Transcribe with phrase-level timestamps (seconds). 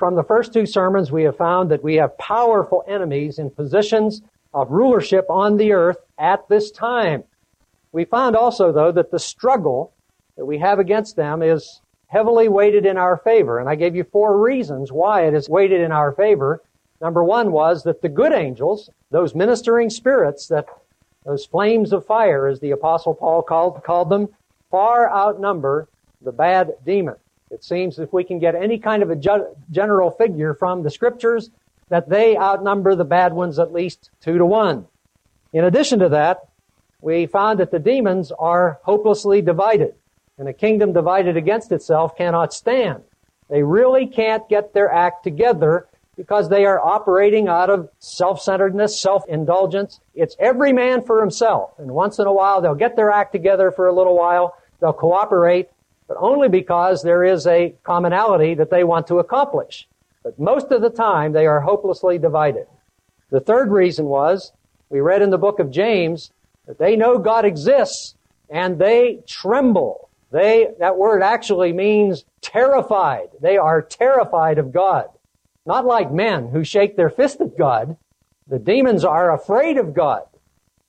[0.00, 4.22] from the first two sermons, we have found that we have powerful enemies in positions
[4.54, 7.22] of rulership on the earth at this time.
[7.92, 9.92] We found also, though, that the struggle
[10.38, 13.58] that we have against them is heavily weighted in our favor.
[13.58, 16.62] And I gave you four reasons why it is weighted in our favor.
[17.02, 20.66] Number one was that the good angels, those ministering spirits that
[21.26, 24.28] those flames of fire, as the apostle Paul called, called them,
[24.70, 25.88] far outnumber
[26.22, 27.16] the bad demon.
[27.50, 29.16] It seems if we can get any kind of a
[29.70, 31.50] general figure from the scriptures,
[31.88, 34.86] that they outnumber the bad ones at least two to one.
[35.52, 36.48] In addition to that,
[37.00, 39.94] we found that the demons are hopelessly divided,
[40.38, 43.02] and a kingdom divided against itself cannot stand.
[43.48, 50.00] They really can't get their act together because they are operating out of self-centeredness, self-indulgence.
[50.14, 51.72] It's every man for himself.
[51.78, 54.54] And once in a while, they'll get their act together for a little while.
[54.80, 55.70] They'll cooperate,
[56.10, 59.86] but only because there is a commonality that they want to accomplish.
[60.24, 62.66] But most of the time, they are hopelessly divided.
[63.30, 64.50] The third reason was,
[64.88, 66.32] we read in the book of James,
[66.66, 68.16] that they know God exists
[68.48, 70.10] and they tremble.
[70.32, 73.28] They, that word actually means terrified.
[73.40, 75.06] They are terrified of God.
[75.64, 77.96] Not like men who shake their fist at God.
[78.48, 80.24] The demons are afraid of God.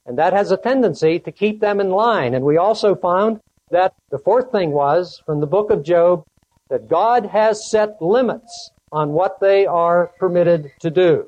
[0.07, 2.33] And that has a tendency to keep them in line.
[2.33, 3.39] And we also found
[3.71, 6.25] that the fourth thing was from the book of Job
[6.69, 11.25] that God has set limits on what they are permitted to do.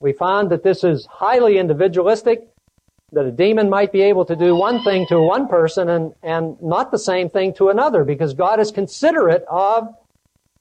[0.00, 2.46] We found that this is highly individualistic,
[3.12, 6.60] that a demon might be able to do one thing to one person and, and
[6.62, 9.88] not the same thing to another because God is considerate of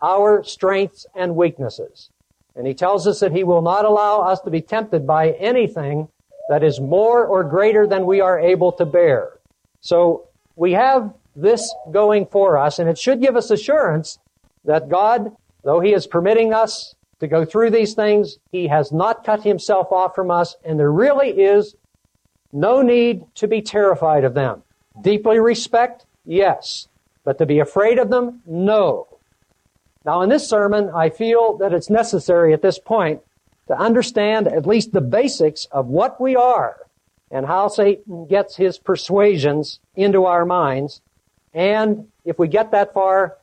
[0.02, 2.10] our strengths and weaknesses.
[2.56, 6.08] And he tells us that he will not allow us to be tempted by anything
[6.50, 9.40] that is more or greater than we are able to bear.
[9.82, 14.20] So we have this going for us and it should give us assurance
[14.66, 15.32] that God,
[15.64, 19.92] though he is permitting us to go through these things, he has not cut himself
[19.92, 21.76] off from us and there really is
[22.52, 24.64] no need to be terrified of them.
[25.00, 26.06] Deeply respect?
[26.26, 26.88] Yes.
[27.24, 28.42] But to be afraid of them?
[28.48, 29.08] No.
[30.06, 33.22] Now in this sermon, I feel that it's necessary at this point
[33.68, 36.87] to understand at least the basics of what we are
[37.32, 41.02] and how Satan gets his persuasions into our minds.
[41.54, 43.38] And if we get that far,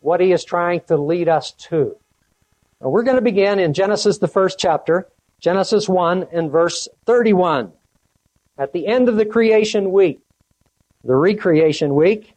[0.00, 1.96] what he is trying to lead us to.
[2.80, 5.08] Now we're going to begin in Genesis, the first chapter,
[5.40, 7.72] Genesis 1 and verse 31.
[8.58, 10.20] At the end of the creation week,
[11.04, 12.34] the recreation week,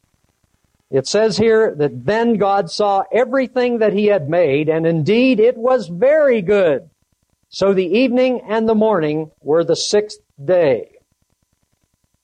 [0.90, 5.58] it says here that then God saw everything that he had made, and indeed it
[5.58, 6.90] was very good.
[7.50, 10.93] So the evening and the morning were the sixth day.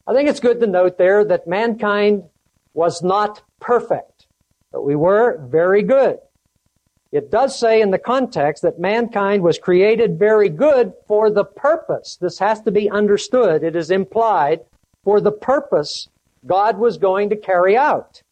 [0.09, 2.23] I think it's good to note there that mankind
[2.73, 4.25] was not perfect,
[4.71, 6.17] but we were very good.
[7.11, 12.17] It does say in the context that mankind was created very good for the purpose.
[12.19, 13.63] This has to be understood.
[13.63, 14.61] It is implied
[15.03, 16.09] for the purpose
[16.43, 18.23] God was going to carry out.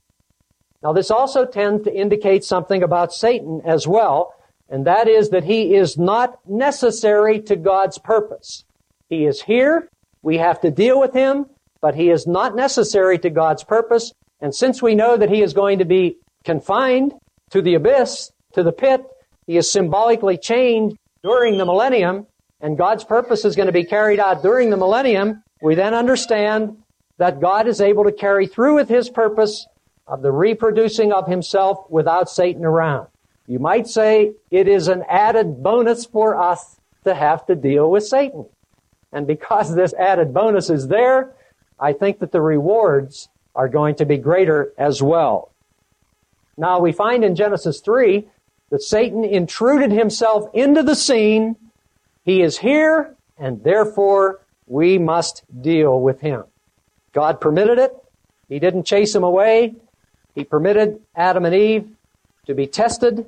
[0.82, 4.34] Now this also tends to indicate something about Satan as well,
[4.68, 8.66] and that is that he is not necessary to God's purpose.
[9.10, 9.90] He is here,
[10.24, 11.46] we have to deal with him,
[11.82, 15.54] but he is not necessary to God's purpose, and since we know that he is
[15.54, 17.14] going to be confined
[17.50, 19.06] to the abyss, to the pit.
[19.46, 22.28] He is symbolically chained during the millennium,
[22.62, 25.44] and God's purpose is going to be carried out during the millennium.
[25.62, 26.78] We then understand
[27.18, 29.68] that God is able to carry through with his purpose
[30.08, 33.08] of the reproducing of himself without Satan around.
[33.48, 38.06] You might say it is an added bonus for us to have to deal with
[38.06, 38.46] Satan.
[39.12, 41.34] And because this added bonus is there,
[41.80, 45.52] I think that the rewards are going to be greater as well.
[46.58, 48.28] Now we find in Genesis 3
[48.70, 51.56] that Satan intruded himself into the scene.
[52.24, 56.44] He is here, and therefore we must deal with him.
[57.14, 57.96] God permitted it.
[58.50, 59.76] He didn't chase him away.
[60.36, 61.90] He permitted Adam and Eve
[62.46, 63.26] to be tested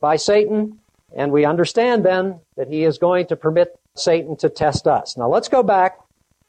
[0.00, 0.78] by Satan,
[1.16, 5.16] and we understand then that he is going to permit Satan to test us.
[5.16, 5.98] Now let's go back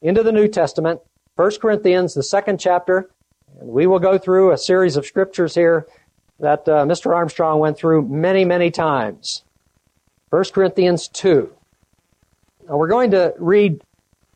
[0.02, 1.00] into the New Testament,
[1.36, 3.10] 1 Corinthians, the second chapter,
[3.58, 5.86] and we will go through a series of scriptures here
[6.38, 7.14] that uh, Mr.
[7.14, 9.42] Armstrong went through many, many times.
[10.30, 11.52] 1 Corinthians 2.
[12.68, 13.82] Now we're going to read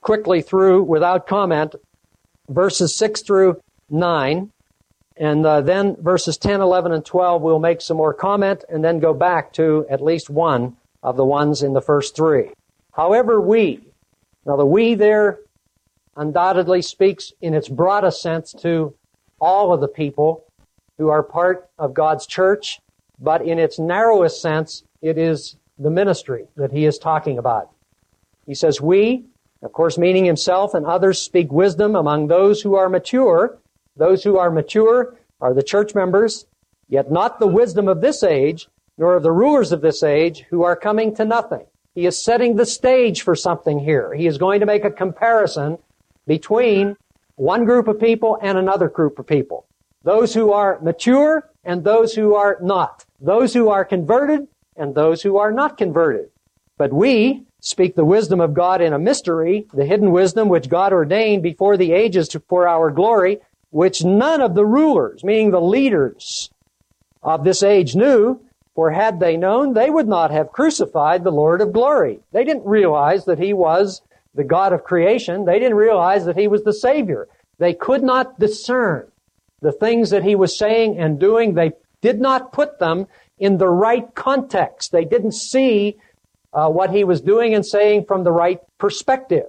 [0.01, 1.77] quickly through without comment
[2.49, 3.61] verses 6 through
[3.91, 4.51] 9.
[5.17, 8.99] And uh, then verses 10, 11, and 12, we'll make some more comment and then
[8.99, 12.51] go back to at least one of the ones in the first three.
[12.93, 13.81] However, we,
[14.45, 15.39] now the we there
[16.19, 18.95] undoubtedly speaks in its broadest sense to
[19.41, 20.45] all of the people
[20.99, 22.81] who are part of God's church,
[23.21, 27.71] but in its narrowest sense, it is the ministry that he is talking about.
[28.47, 29.25] He says, we,
[29.63, 33.59] of course, meaning himself and others, speak wisdom among those who are mature.
[33.97, 36.47] Those who are mature are the church members,
[36.89, 40.65] yet not the wisdom of this age, nor of the rulers of this age who
[40.65, 41.65] are coming to nothing.
[41.95, 44.15] He is setting the stage for something here.
[44.15, 45.79] He is going to make a comparison
[46.29, 46.97] between
[47.35, 49.67] one group of people and another group of people.
[50.05, 53.05] Those who are mature and those who are not.
[53.21, 54.47] Those who are converted
[54.77, 56.31] and those who are not converted.
[56.77, 60.93] But we speak the wisdom of God in a mystery, the hidden wisdom which God
[60.93, 63.39] ordained before the ages for our glory,
[63.71, 66.51] which none of the rulers, meaning the leaders
[67.23, 68.41] of this age knew,
[68.75, 72.21] for had they known, they would not have crucified the Lord of glory.
[72.31, 74.03] They didn't realize that he was
[74.39, 75.45] the God of creation.
[75.45, 77.29] They didn't realize that he was the Savior.
[77.59, 79.11] They could not discern
[79.61, 81.53] the things that he was saying and doing.
[81.53, 83.09] They did not put them
[83.39, 84.93] in the right context.
[84.93, 85.97] They didn't see
[86.53, 89.47] uh, what he was doing and saying from the right perspective.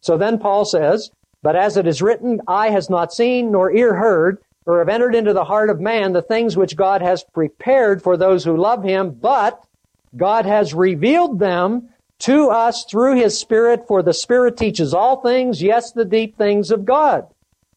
[0.00, 1.10] So then Paul says,
[1.42, 5.14] But as it is written, eye has not seen, nor ear heard, or have entered
[5.14, 8.82] into the heart of man the things which God has prepared for those who love
[8.82, 9.62] him, but
[10.16, 15.62] God has revealed them to us through his Spirit, for the Spirit teaches all things,
[15.62, 17.26] yes, the deep things of God.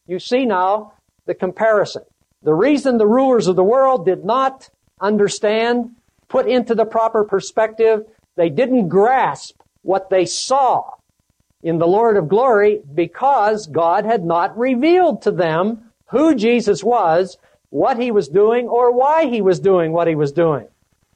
[0.08, 0.94] You see now
[1.26, 2.04] the comparison.
[2.44, 5.92] The reason the rulers of the world did not understand,
[6.28, 8.06] put into the proper perspective.
[8.36, 10.92] They didn't grasp what they saw
[11.62, 17.38] in the Lord of glory because God had not revealed to them who Jesus was,
[17.70, 20.68] what he was doing, or why he was doing what he was doing.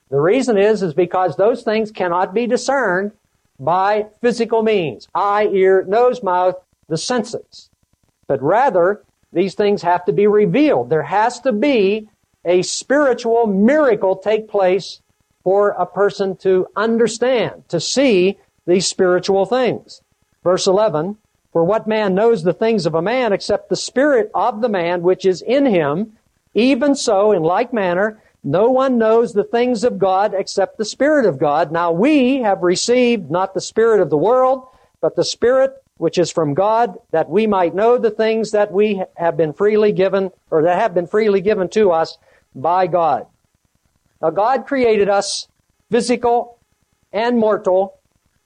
[0.09, 3.11] The reason is, is because those things cannot be discerned
[3.59, 5.07] by physical means.
[5.15, 6.55] Eye, ear, nose, mouth,
[6.87, 7.69] the senses.
[8.27, 9.03] But rather,
[9.33, 10.89] these things have to be revealed.
[10.89, 12.07] There has to be
[12.43, 15.01] a spiritual miracle take place
[15.43, 20.01] for a person to understand, to see these spiritual things.
[20.43, 21.17] Verse 11,
[21.51, 25.01] for what man knows the things of a man except the spirit of the man
[25.01, 26.17] which is in him?
[26.53, 31.25] Even so, in like manner, no one knows the things of God except the Spirit
[31.25, 31.71] of God.
[31.71, 34.67] Now we have received not the Spirit of the world,
[35.01, 39.01] but the Spirit which is from God, that we might know the things that we
[39.15, 42.17] have been freely given, or that have been freely given to us
[42.53, 43.25] by God.
[44.21, 45.47] Now, God created us
[45.89, 46.59] physical
[47.13, 47.97] and mortal.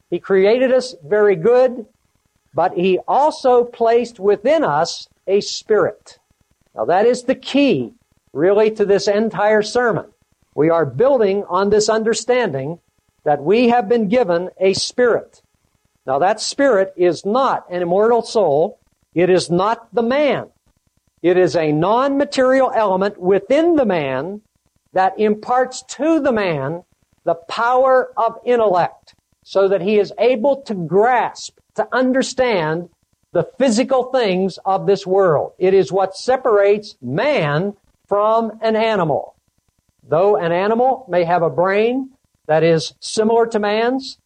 [0.10, 1.86] He created us very good,
[2.54, 6.20] but He also placed within us a spirit.
[6.76, 7.94] Now, that is the key,
[8.34, 10.06] really, to this entire sermon.
[10.56, 12.80] We are building on this understanding
[13.24, 15.42] that we have been given a spirit.
[16.06, 18.80] Now, that spirit is not an immortal soul.
[19.14, 20.50] It is not the man.
[21.22, 24.42] It is a non-material element within the man
[24.94, 26.84] that imparts to the man
[27.26, 32.90] the power of intellect so that he is able to grasp, to understand
[33.34, 35.54] the physical things of this world.
[35.60, 37.76] It is what separates man
[38.10, 39.36] from an animal.
[40.04, 42.10] Though an animal may have a brain
[42.48, 44.18] that is similar to man's,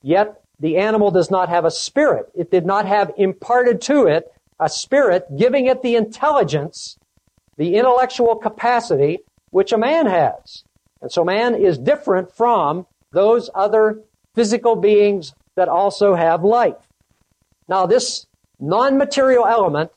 [0.00, 2.30] yet the animal does not have a spirit.
[2.34, 6.96] It did not have imparted to it a spirit giving it the intelligence,
[7.56, 9.18] the intellectual capacity
[9.50, 10.62] which a man has.
[11.00, 14.02] And so man is different from those other
[14.36, 16.88] physical beings that also have life.
[17.68, 18.26] Now this
[18.60, 19.90] non-material element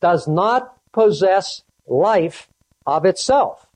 [0.00, 2.48] does not possess life
[2.88, 3.66] of itself.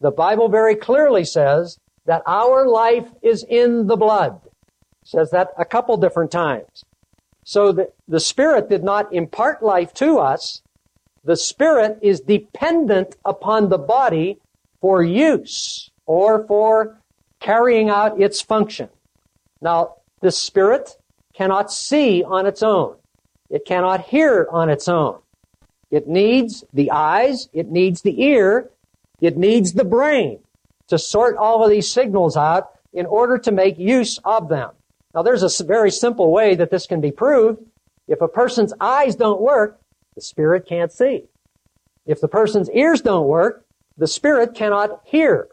[0.00, 4.40] The Bible very clearly says that our life is in the blood.
[4.44, 6.84] It says that a couple different times.
[7.44, 10.62] So the, the Spirit did not impart life to us.
[11.24, 14.38] The Spirit is dependent upon the body
[14.80, 16.98] for use or for
[17.40, 18.88] carrying out its function.
[19.60, 20.96] Now, the Spirit
[21.34, 22.96] cannot see on its own.
[23.50, 25.20] It cannot hear on its own.
[25.96, 28.68] It needs the eyes, it needs the ear,
[29.22, 30.40] it needs the brain
[30.88, 34.72] to sort all of these signals out in order to make use of them.
[35.14, 37.64] Now there's a very simple way that this can be proved.
[38.06, 39.80] If a person's eyes don't work,
[40.14, 41.24] the spirit can't see.
[42.04, 43.64] If the person's ears don't work,
[43.96, 45.48] the spirit cannot hear.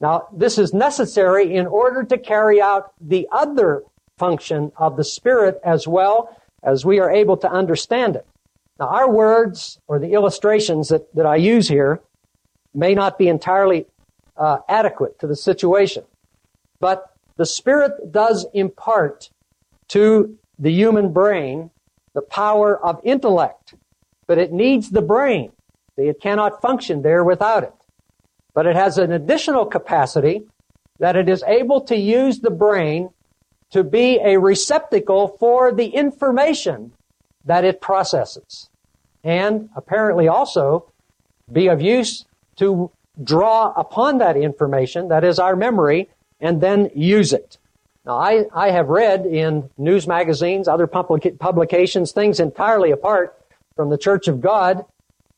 [0.00, 3.82] Now this is necessary in order to carry out the other
[4.16, 8.26] function of the spirit as well as we are able to understand it.
[8.78, 12.00] Now our words or the illustrations that, that I use here
[12.74, 13.86] may not be entirely
[14.36, 16.04] uh, adequate to the situation,
[16.78, 19.30] but the Spirit does impart
[19.88, 21.70] to the human brain
[22.14, 23.74] the power of intellect,
[24.26, 25.52] but it needs the brain.
[25.96, 27.72] It cannot function there without it.
[28.54, 30.42] But it has an additional capacity
[30.98, 33.10] that it is able to use the brain
[33.70, 36.92] to be a receptacle for the information
[37.48, 38.68] that it processes.
[39.24, 40.92] And apparently also
[41.50, 42.24] be of use
[42.56, 42.90] to
[43.24, 46.08] draw upon that information, that is our memory,
[46.40, 47.56] and then use it.
[48.04, 53.36] Now, I, I have read in news magazines, other public, publications, things entirely apart
[53.74, 54.84] from the Church of God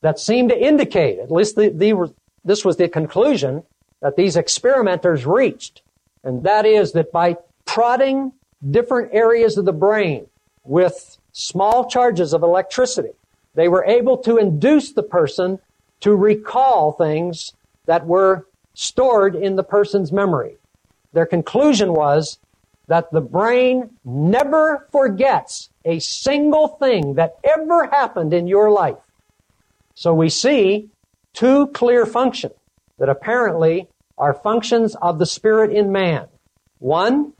[0.02, 2.12] that seem to indicate, at least the, the,
[2.44, 3.62] this was the conclusion
[4.02, 5.82] that these experimenters reached,
[6.24, 7.36] and that is that by
[7.66, 8.32] prodding
[8.68, 10.26] different areas of the brain
[10.64, 13.12] with small charges of electricity,
[13.54, 15.58] they were able to induce the person
[16.00, 17.52] to recall things
[17.86, 20.56] that were stored in the person's memory.
[21.12, 22.38] Their conclusion was
[22.86, 28.96] that the brain never forgets a single thing that ever happened in your life.
[29.94, 30.88] So we see
[31.32, 32.54] two clear functions
[32.98, 36.26] that apparently are functions of the Spirit in man.
[36.78, 37.32] One,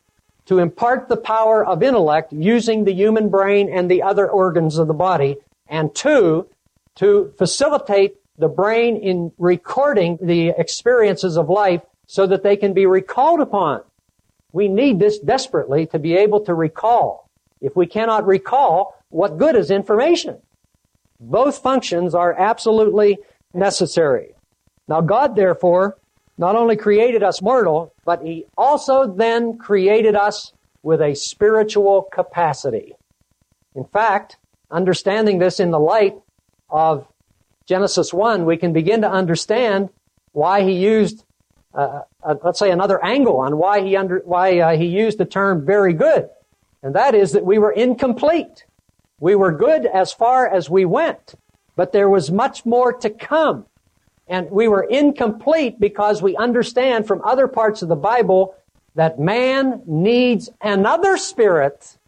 [0.50, 4.88] to impart the power of intellect using the human brain and the other organs of
[4.88, 5.37] the body.
[5.69, 6.49] And two,
[6.97, 12.85] to facilitate the brain in recording the experiences of life so that they can be
[12.85, 13.83] recalled upon.
[14.52, 17.30] We need this desperately to be able to recall.
[17.61, 20.38] If we cannot recall, what good is information?
[21.21, 23.19] Both functions are absolutely
[23.54, 24.33] necessary.
[24.88, 25.97] Now God therefore
[26.40, 32.94] not only created us mortal, but He also then created us with a spiritual capacity.
[33.75, 34.38] In fact,
[34.70, 36.16] understanding this in the light
[36.70, 37.06] of
[37.66, 39.90] Genesis 1, we can begin to understand
[40.32, 41.25] why He used,
[41.75, 45.26] uh, uh, let's say, another angle on why He under, why uh, He used the
[45.26, 46.30] term very good,
[46.82, 48.64] and that is that we were incomplete.
[49.18, 51.35] We were good as far as we went,
[51.76, 53.66] but there was much more to come.
[54.31, 58.55] And we were incomplete because we understand from other parts of the Bible
[58.95, 61.99] that man needs another spirit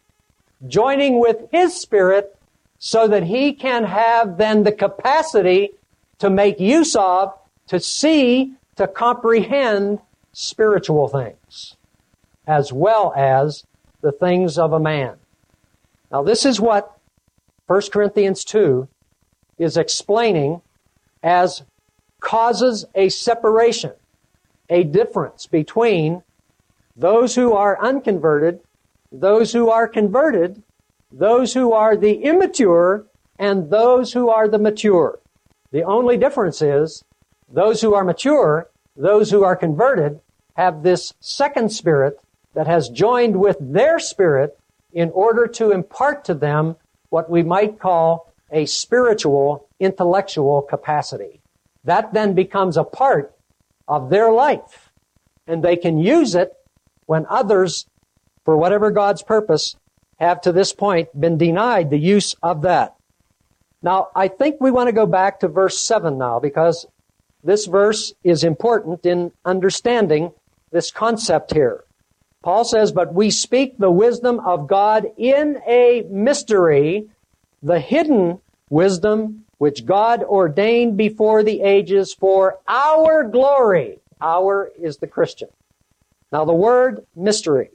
[0.65, 2.35] joining with his spirit
[2.79, 5.71] so that he can have then the capacity
[6.19, 7.33] to make use of,
[7.67, 9.99] to see, to comprehend
[10.31, 11.75] spiritual things
[12.47, 13.65] as well as
[14.01, 15.15] the things of a man.
[16.11, 16.97] Now this is what
[17.67, 18.87] 1 Corinthians 2
[19.57, 20.61] is explaining
[21.21, 21.63] as
[22.23, 23.91] causes a separation,
[24.69, 26.23] a difference between
[26.95, 28.61] those who are unconverted,
[29.11, 30.63] those who are converted,
[31.11, 33.05] those who are the immature,
[33.37, 35.19] and those who are the mature.
[35.71, 37.03] The only difference is
[37.51, 40.19] those who are mature, those who are converted,
[40.55, 42.19] have this second spirit
[42.53, 44.57] that has joined with their spirit
[44.93, 46.77] in order to impart to them
[47.09, 51.41] what we might call a spiritual intellectual capacity.
[51.83, 53.35] That then becomes a part
[53.87, 54.91] of their life.
[55.47, 56.53] And they can use it
[57.05, 57.85] when others,
[58.45, 59.75] for whatever God's purpose,
[60.19, 62.95] have to this point been denied the use of that.
[63.81, 66.87] Now, I think we want to go back to verse 7 now because
[67.43, 70.31] this verse is important in understanding
[70.71, 71.83] this concept here.
[72.41, 77.09] Paul says, But we speak the wisdom of God in a mystery,
[77.61, 83.99] the hidden wisdom which God ordained before the ages for our glory.
[84.21, 85.49] Our is the Christian.
[86.31, 87.69] Now the word mystery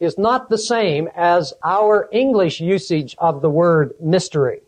[0.00, 4.60] is not the same as our English usage of the word mystery.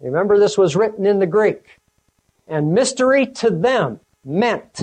[0.00, 1.78] Remember this was written in the Greek.
[2.48, 4.82] And mystery to them meant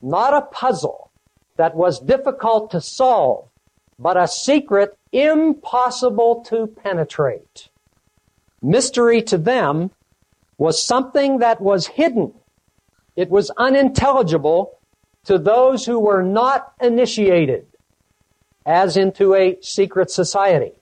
[0.00, 1.10] not a puzzle
[1.56, 3.48] that was difficult to solve,
[3.98, 7.68] but a secret impossible to penetrate.
[8.62, 9.90] Mystery to them
[10.58, 12.34] was something that was hidden.
[13.16, 14.78] It was unintelligible
[15.24, 17.66] to those who were not initiated
[18.66, 20.72] as into a secret society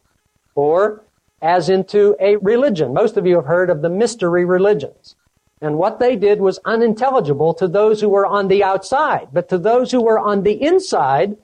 [0.54, 1.04] or
[1.40, 2.92] as into a religion.
[2.92, 5.14] Most of you have heard of the mystery religions.
[5.60, 9.28] And what they did was unintelligible to those who were on the outside.
[9.32, 11.36] But to those who were on the inside,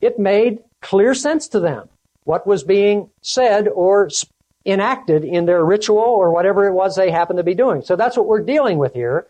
[0.00, 1.88] it made clear sense to them
[2.24, 4.08] what was being said or
[4.68, 7.82] enacted in their ritual or whatever it was they happened to be doing.
[7.82, 9.26] So that's what we're dealing with here.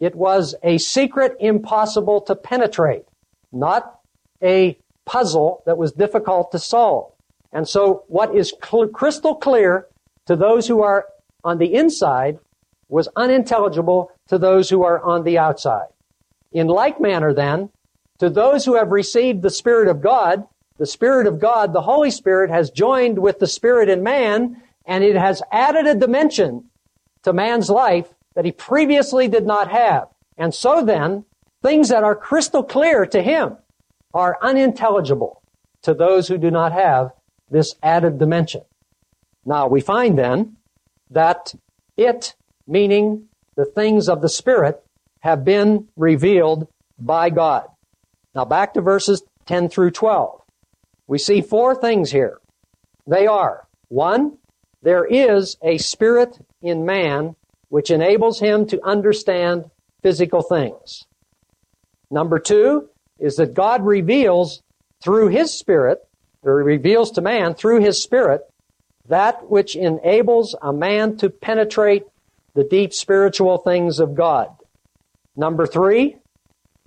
[0.00, 3.04] It was a secret impossible to penetrate,
[3.52, 4.00] not
[4.42, 7.12] a puzzle that was difficult to solve.
[7.52, 9.86] And so what is cl- crystal clear
[10.26, 11.06] to those who are
[11.44, 12.38] on the inside
[12.88, 15.88] was unintelligible to those who are on the outside.
[16.52, 17.70] In like manner then,
[18.18, 20.46] to those who have received the Spirit of God,
[20.78, 25.04] the Spirit of God, the Holy Spirit has joined with the Spirit in man and
[25.04, 26.64] it has added a dimension
[27.22, 30.08] to man's life that he previously did not have.
[30.36, 31.24] And so then,
[31.62, 33.56] things that are crystal clear to him,
[34.12, 35.42] are unintelligible
[35.82, 37.12] to those who do not have
[37.50, 38.62] this added dimension.
[39.44, 40.56] Now we find then
[41.10, 41.54] that
[41.96, 42.34] it,
[42.66, 44.82] meaning the things of the Spirit,
[45.20, 46.68] have been revealed
[46.98, 47.68] by God.
[48.34, 50.42] Now back to verses 10 through 12.
[51.06, 52.38] We see four things here.
[53.06, 54.38] They are, one,
[54.82, 57.36] there is a spirit in man
[57.68, 59.70] which enables him to understand
[60.02, 61.06] physical things.
[62.10, 64.62] Number two is that God reveals
[65.02, 66.00] through his spirit,
[66.42, 68.42] or reveals to man through his spirit,
[69.08, 72.04] that which enables a man to penetrate
[72.54, 74.48] the deep spiritual things of God.
[75.36, 76.16] Number three,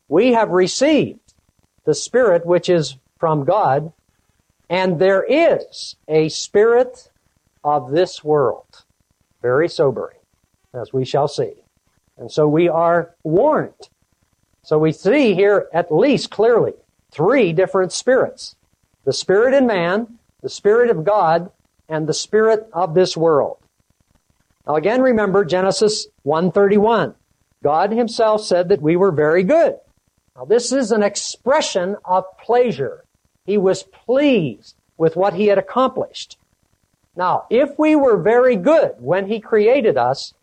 [0.08, 1.20] we have received
[1.86, 3.94] the Spirit which is from God,
[4.70, 7.10] and there is a spirit
[7.64, 8.84] of this world.
[9.42, 10.20] Very sobering,
[10.74, 11.54] as we shall see.
[12.18, 13.90] And so we are warned.
[14.64, 16.74] So we see here at least clearly
[17.12, 18.56] three different spirits.
[19.04, 21.52] The spirit in man, the spirit of God,
[21.90, 23.58] and the spirit of this world.
[24.66, 27.16] Now again remember Genesis 131.
[27.62, 29.78] God himself said that we were very good.
[30.36, 33.04] Now this is an expression of pleasure.
[33.46, 36.38] He was pleased with what he had accomplished.
[37.16, 40.34] Now, if we were very good when he created us,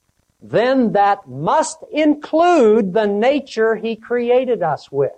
[0.43, 5.13] then that must include the nature he created us with.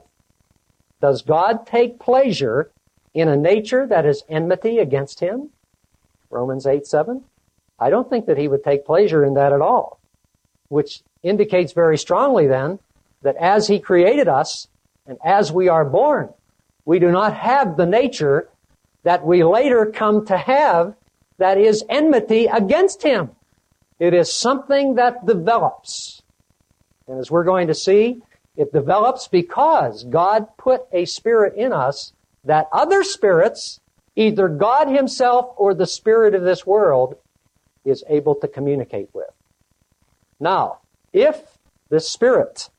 [1.00, 2.70] Does God take pleasure
[3.14, 5.50] in a nature that is enmity against him?
[6.30, 7.24] Romans 8, 7.
[7.78, 10.00] I don't think that he would take pleasure in that at all.
[10.68, 12.78] Which indicates very strongly then
[13.22, 14.68] that as he created us
[15.06, 16.30] and as we are born,
[16.84, 18.48] we do not have the nature
[19.02, 20.94] that we later come to have
[21.42, 23.32] that is enmity against him.
[23.98, 26.22] It is something that develops.
[27.08, 28.22] And as we're going to see,
[28.56, 32.12] it develops because God put a spirit in us
[32.44, 33.80] that other spirits,
[34.14, 37.16] either God himself or the spirit of this world,
[37.84, 39.34] is able to communicate with.
[40.38, 40.78] Now,
[41.12, 42.70] if this spirit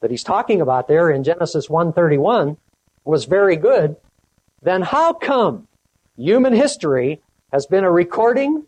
[0.00, 2.56] that he's talking about there in Genesis 131
[3.04, 3.96] was very good,
[4.62, 5.66] then how come
[6.16, 7.20] human history
[7.56, 8.66] has been a recording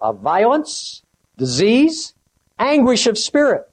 [0.00, 1.04] of violence,
[1.38, 2.14] disease,
[2.58, 3.70] anguish of spirit?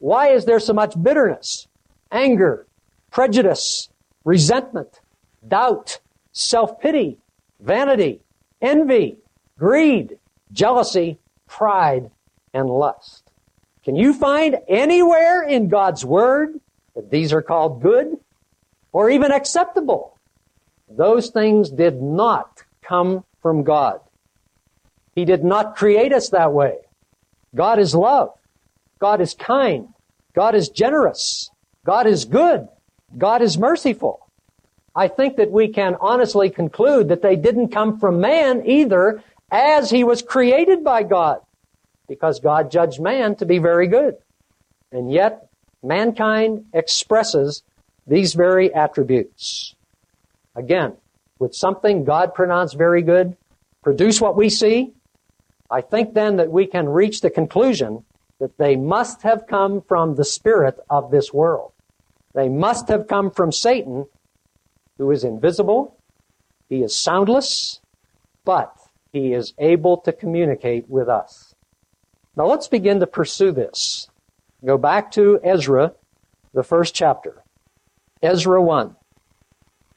[0.00, 1.68] Why is there so much bitterness,
[2.10, 2.66] anger,
[3.12, 3.88] prejudice,
[4.24, 4.98] resentment,
[5.46, 6.00] doubt,
[6.32, 7.18] self-pity,
[7.60, 8.18] vanity,
[8.60, 9.18] envy,
[9.60, 10.18] greed,
[10.50, 12.10] jealousy, pride,
[12.52, 13.30] and lust?
[13.84, 16.60] Can you find anywhere in God's Word
[16.96, 18.18] that these are called good
[18.90, 20.18] or even acceptable?
[20.90, 24.00] Those things did not come from God.
[25.14, 26.78] He did not create us that way.
[27.54, 28.30] God is love.
[28.98, 29.88] God is kind.
[30.34, 31.50] God is generous.
[31.84, 32.66] God is good.
[33.18, 34.30] God is merciful.
[34.96, 39.90] I think that we can honestly conclude that they didn't come from man either as
[39.90, 41.40] he was created by God
[42.08, 44.16] because God judged man to be very good.
[44.90, 45.48] And yet,
[45.82, 47.62] mankind expresses
[48.06, 49.74] these very attributes.
[50.56, 50.96] Again,
[51.44, 53.36] would something God pronounced very good
[53.82, 54.94] produce what we see?
[55.70, 58.02] I think then that we can reach the conclusion
[58.40, 61.72] that they must have come from the spirit of this world.
[62.32, 64.06] They must have come from Satan,
[64.96, 65.98] who is invisible,
[66.70, 67.82] he is soundless,
[68.46, 68.74] but
[69.12, 71.54] he is able to communicate with us.
[72.36, 74.08] Now let's begin to pursue this.
[74.64, 75.92] Go back to Ezra,
[76.54, 77.42] the first chapter.
[78.22, 78.96] Ezra 1.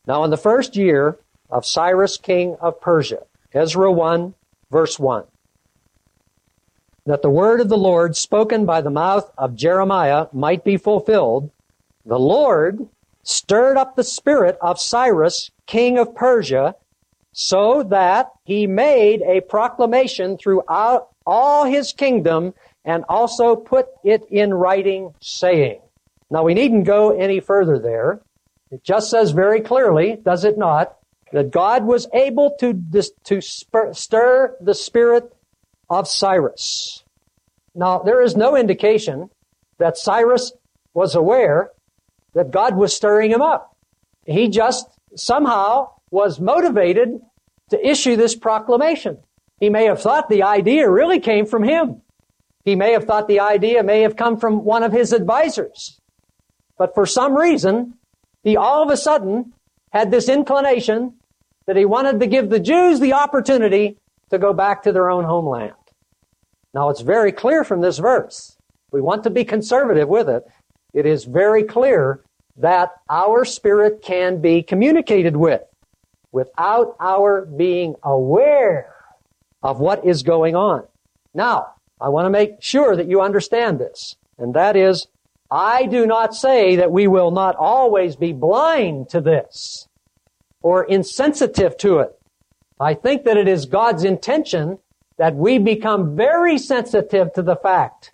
[0.08, 4.34] Now in the first year of Cyrus king of Persia, Ezra 1
[4.72, 5.24] verse 1,
[7.06, 11.52] that the word of the Lord spoken by the mouth of Jeremiah might be fulfilled,
[12.06, 12.88] the Lord
[13.24, 16.76] stirred up the spirit of Cyrus, king of Persia,
[17.34, 24.54] so that he made a proclamation throughout all his kingdom and also put it in
[24.54, 25.80] writing saying.
[26.30, 28.22] Now we needn't go any further there.
[28.72, 30.97] It just says very clearly, does it not,
[31.32, 32.82] that God was able to,
[33.26, 35.34] to stir the spirit
[35.90, 37.04] of Cyrus.
[37.76, 39.30] Now there is no indication
[39.78, 40.52] that Cyrus
[40.94, 41.72] was aware
[42.34, 43.76] that God was stirring him up.
[44.26, 47.20] He just somehow was motivated
[47.70, 49.18] to issue this proclamation.
[49.60, 52.02] He may have thought the idea really came from him.
[52.64, 56.00] He may have thought the idea may have come from one of his advisors.
[56.78, 57.96] But for some reason,
[58.44, 59.54] he all of a sudden
[59.90, 61.17] had this inclination
[61.68, 63.98] that he wanted to give the Jews the opportunity
[64.32, 65.74] to go back to their own homeland.
[66.74, 68.58] Now it's very clear from this verse.
[68.92, 70.44] We want to be conservative with it.
[70.94, 72.24] It is very clear
[72.56, 75.62] that our spirit can be communicated with
[76.32, 78.94] without our being aware
[79.62, 80.84] of what is going on.
[81.34, 85.08] Now, I want to make sure that you understand this, and that is,
[85.50, 89.88] I do not say that we will not always be blind to this
[90.68, 92.12] or insensitive to it.
[92.78, 94.80] I think that it is God's intention
[95.18, 98.12] that we become very sensitive to the fact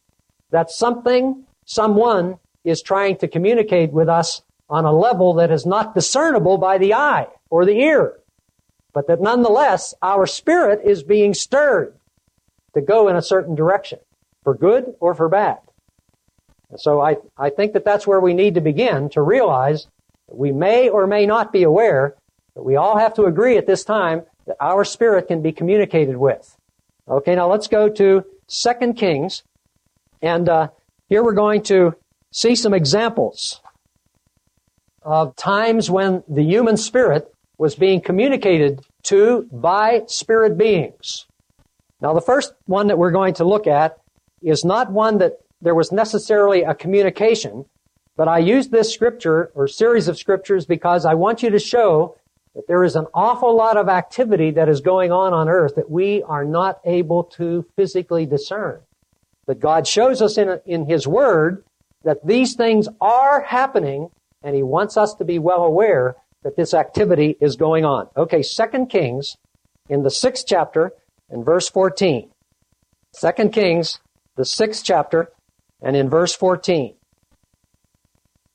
[0.52, 5.96] that something, someone is trying to communicate with us on a level that is not
[5.96, 8.20] discernible by the eye or the ear,
[8.94, 11.96] but that nonetheless our spirit is being stirred
[12.76, 13.98] to go in a certain direction,
[14.44, 15.58] for good or for bad.
[16.78, 19.88] So I, I think that that's where we need to begin to realize
[20.28, 22.16] we may or may not be aware,
[22.56, 26.18] but we all have to agree at this time that our spirit can be communicated
[26.18, 26.56] with.
[27.08, 29.44] Okay, now let's go to Second Kings,
[30.22, 30.68] and uh,
[31.08, 31.96] here we're going to
[32.32, 33.62] see some examples
[35.02, 41.26] of times when the human spirit was being communicated to by spirit beings.
[42.02, 43.98] Now, the first one that we're going to look at
[44.42, 47.66] is not one that there was necessarily a communication,
[48.18, 52.16] but I use this scripture or series of scriptures because I want you to show
[52.56, 55.89] that there is an awful lot of activity that is going on on earth that
[55.89, 58.80] we are not able to physically discern.
[59.46, 61.63] But God shows us in, in His Word
[62.04, 64.10] that these things are happening
[64.44, 68.10] and He wants us to be well aware that this activity is going on.
[68.16, 69.38] Okay, Second Kings
[69.89, 70.92] in the sixth chapter
[71.30, 72.30] and verse 14.
[73.13, 74.00] Second Kings,
[74.36, 75.32] the sixth chapter
[75.82, 76.96] and in verse 14.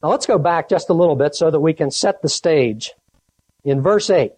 [0.03, 2.93] Now let's go back just a little bit so that we can set the stage
[3.71, 4.33] in verse 8.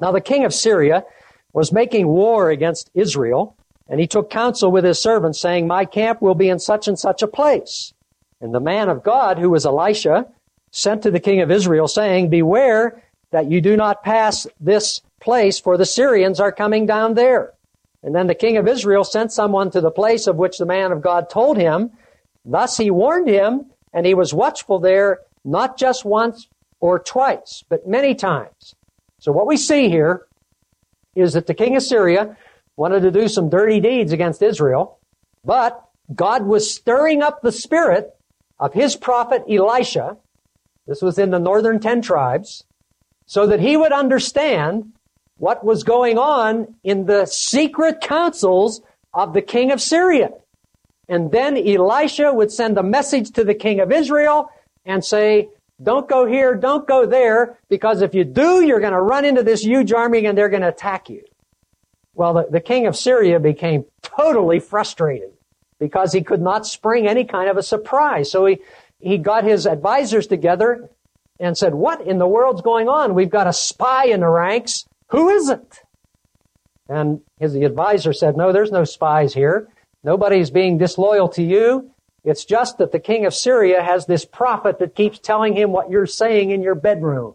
[0.00, 1.04] Now the king of Syria
[1.52, 3.56] was making war against Israel,
[3.88, 6.98] and he took counsel with his servants, saying, My camp will be in such and
[6.98, 7.92] such a place.
[8.40, 10.26] And the man of God, who was Elisha,
[10.70, 15.58] sent to the king of Israel, saying, Beware that you do not pass this place,
[15.58, 17.52] for the Syrians are coming down there.
[18.02, 20.90] And then the king of Israel sent someone to the place of which the man
[20.92, 21.90] of God told him.
[22.44, 26.48] Thus he warned him, and he was watchful there, not just once,
[26.80, 28.74] or twice, but many times.
[29.18, 30.26] So what we see here
[31.14, 32.36] is that the king of Syria
[32.76, 34.98] wanted to do some dirty deeds against Israel,
[35.44, 38.16] but God was stirring up the spirit
[38.58, 40.16] of his prophet Elisha.
[40.86, 42.64] This was in the northern ten tribes,
[43.26, 44.92] so that he would understand
[45.36, 48.82] what was going on in the secret councils
[49.14, 50.30] of the king of Syria.
[51.08, 54.50] And then Elisha would send a message to the king of Israel
[54.84, 55.48] and say,
[55.82, 59.42] don't go here, don't go there, because if you do, you're going to run into
[59.42, 61.22] this huge army and they're going to attack you.
[62.14, 65.30] Well, the, the king of Syria became totally frustrated
[65.78, 68.30] because he could not spring any kind of a surprise.
[68.30, 68.58] So he,
[68.98, 70.90] he got his advisors together
[71.38, 73.14] and said, what in the world's going on?
[73.14, 74.84] We've got a spy in the ranks.
[75.08, 75.78] Who is it?
[76.88, 79.68] And his advisor said, no, there's no spies here.
[80.04, 81.90] Nobody's being disloyal to you.
[82.24, 85.90] It's just that the king of Syria has this prophet that keeps telling him what
[85.90, 87.34] you're saying in your bedroom.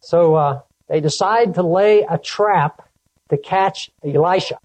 [0.00, 2.82] So uh, they decide to lay a trap
[3.30, 4.58] to catch Elisha.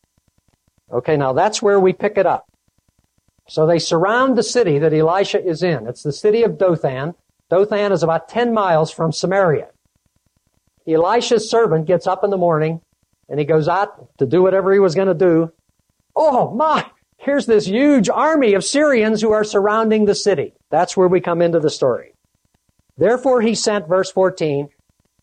[0.91, 2.45] Okay, now that's where we pick it up.
[3.47, 5.87] So they surround the city that Elisha is in.
[5.87, 7.15] It's the city of Dothan.
[7.49, 9.69] Dothan is about 10 miles from Samaria.
[10.87, 12.81] Elisha's servant gets up in the morning
[13.29, 15.51] and he goes out to do whatever he was going to do.
[16.15, 16.85] Oh my!
[17.21, 20.53] Here's this huge army of Syrians who are surrounding the city.
[20.69, 22.13] That's where we come into the story.
[22.97, 24.69] Therefore he sent, verse 14,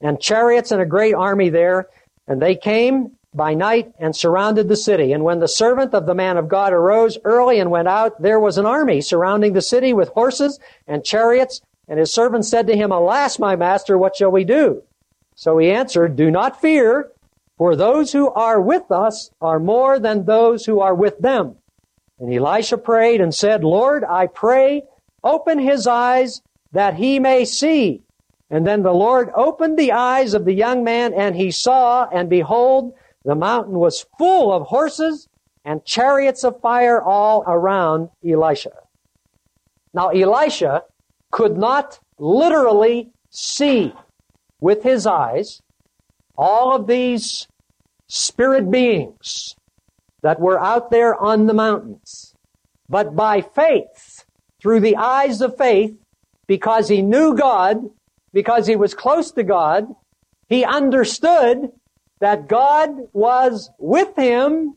[0.00, 1.88] and chariots and a great army there,
[2.28, 5.12] and they came by night and surrounded the city.
[5.12, 8.40] And when the servant of the man of God arose early and went out, there
[8.40, 11.60] was an army surrounding the city with horses and chariots.
[11.88, 14.82] And his servant said to him, Alas, my master, what shall we do?
[15.34, 17.10] So he answered, Do not fear,
[17.56, 21.56] for those who are with us are more than those who are with them.
[22.20, 24.82] And Elisha prayed and said, Lord, I pray,
[25.22, 28.02] open his eyes that he may see.
[28.50, 32.30] And then the Lord opened the eyes of the young man and he saw, and
[32.30, 35.28] behold, the mountain was full of horses
[35.64, 38.72] and chariots of fire all around Elisha.
[39.92, 40.84] Now Elisha
[41.30, 43.92] could not literally see
[44.60, 45.60] with his eyes
[46.36, 47.46] all of these
[48.06, 49.54] spirit beings
[50.22, 52.34] that were out there on the mountains.
[52.88, 54.24] But by faith,
[54.60, 55.96] through the eyes of faith,
[56.46, 57.90] because he knew God,
[58.32, 59.94] because he was close to God,
[60.48, 61.70] he understood
[62.20, 64.76] that God was with him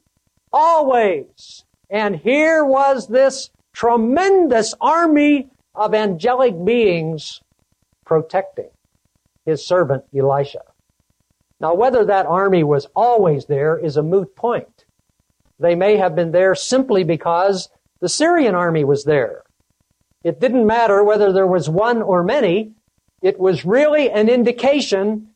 [0.52, 1.66] always.
[1.90, 7.42] And here was this tremendous army of angelic beings
[8.06, 8.70] protecting
[9.46, 10.62] his servant Elisha.
[11.60, 14.71] Now, whether that army was always there is a moot point.
[15.62, 17.70] They may have been there simply because
[18.00, 19.44] the Syrian army was there.
[20.24, 22.72] It didn't matter whether there was one or many.
[23.22, 25.28] It was really an indication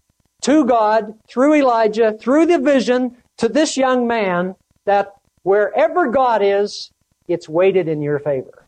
[0.41, 6.91] to God, through Elijah, through the vision, to this young man, that wherever God is,
[7.27, 8.67] it's weighted in your favor.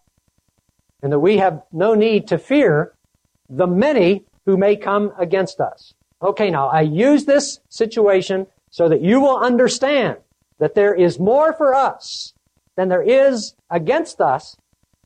[1.02, 2.94] And that we have no need to fear
[3.50, 5.94] the many who may come against us.
[6.22, 10.18] Okay, now I use this situation so that you will understand
[10.60, 12.34] that there is more for us
[12.76, 14.58] than there is against us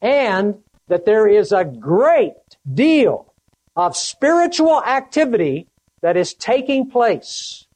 [0.02, 2.34] and that there is a great
[2.72, 3.34] deal
[3.76, 5.68] of spiritual activity
[6.02, 7.68] that is taking place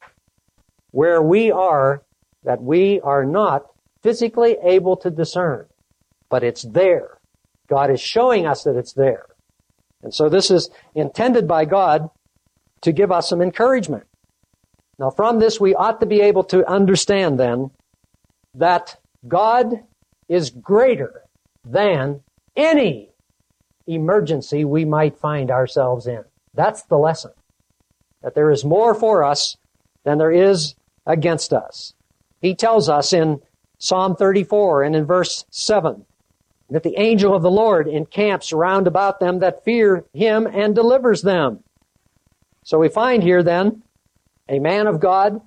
[0.90, 2.02] where we are
[2.44, 3.66] that we are not
[4.02, 5.66] physically able to discern,
[6.30, 7.18] but it's there.
[7.68, 9.26] God is showing us that it's there.
[10.02, 12.08] And so this is intended by God
[12.82, 14.04] to give us some encouragement.
[14.98, 17.70] Now from this we ought to be able to understand then
[18.54, 19.84] that God
[20.28, 21.22] is greater
[21.64, 22.22] than
[22.56, 23.10] any
[23.86, 26.24] emergency we might find ourselves in.
[26.54, 27.32] That's the lesson.
[28.22, 29.56] That there is more for us
[30.04, 31.94] than there is against us.
[32.40, 33.40] He tells us in
[33.78, 36.04] Psalm 34 and in verse 7
[36.70, 41.22] that the angel of the Lord encamps round about them that fear him and delivers
[41.22, 41.62] them.
[42.64, 43.82] So we find here then
[44.48, 45.40] a man of God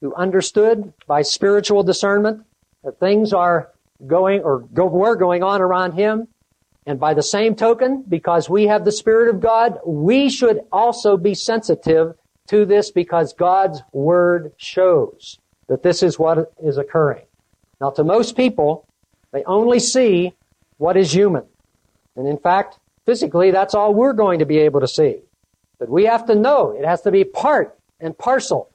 [0.00, 2.44] who understood by spiritual discernment
[2.82, 3.70] that things are
[4.06, 6.28] going or go, were going on around him.
[6.84, 11.16] And by the same token, because we have the Spirit of God, we should also
[11.16, 12.14] be sensitive
[12.48, 15.38] to this because God's Word shows
[15.68, 17.24] that this is what is occurring.
[17.80, 18.88] Now to most people,
[19.32, 20.34] they only see
[20.78, 21.44] what is human.
[22.16, 25.20] And in fact, physically, that's all we're going to be able to see.
[25.78, 28.70] But we have to know it has to be part and parcel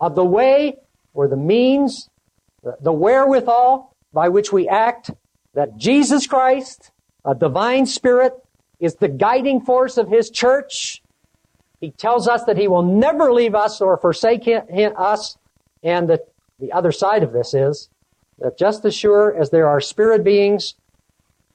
[0.00, 0.76] of the way
[1.14, 2.08] or the means,
[2.80, 5.10] the wherewithal by which we act,
[5.54, 6.90] that Jesus Christ,
[7.24, 8.34] a divine spirit,
[8.80, 11.02] is the guiding force of His church.
[11.80, 15.38] He tells us that He will never leave us or forsake us.
[15.82, 16.22] And the,
[16.58, 17.88] the other side of this is
[18.38, 20.74] that just as sure as there are spirit beings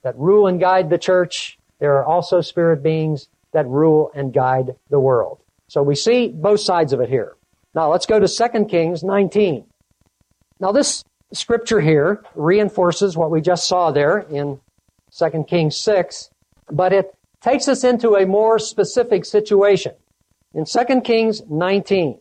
[0.03, 4.75] that rule and guide the church, there are also spirit beings that rule and guide
[4.89, 5.39] the world.
[5.69, 7.36] So we see both sides of it here.
[7.75, 9.65] Now let's go to 2 Kings 19.
[10.60, 11.03] Now this
[11.34, 14.60] scripture here reinforces what we just saw there in
[15.17, 16.30] 2 Kings 6,
[16.71, 19.93] but it takes us into a more specific situation.
[20.53, 22.17] In 2 Kings 19,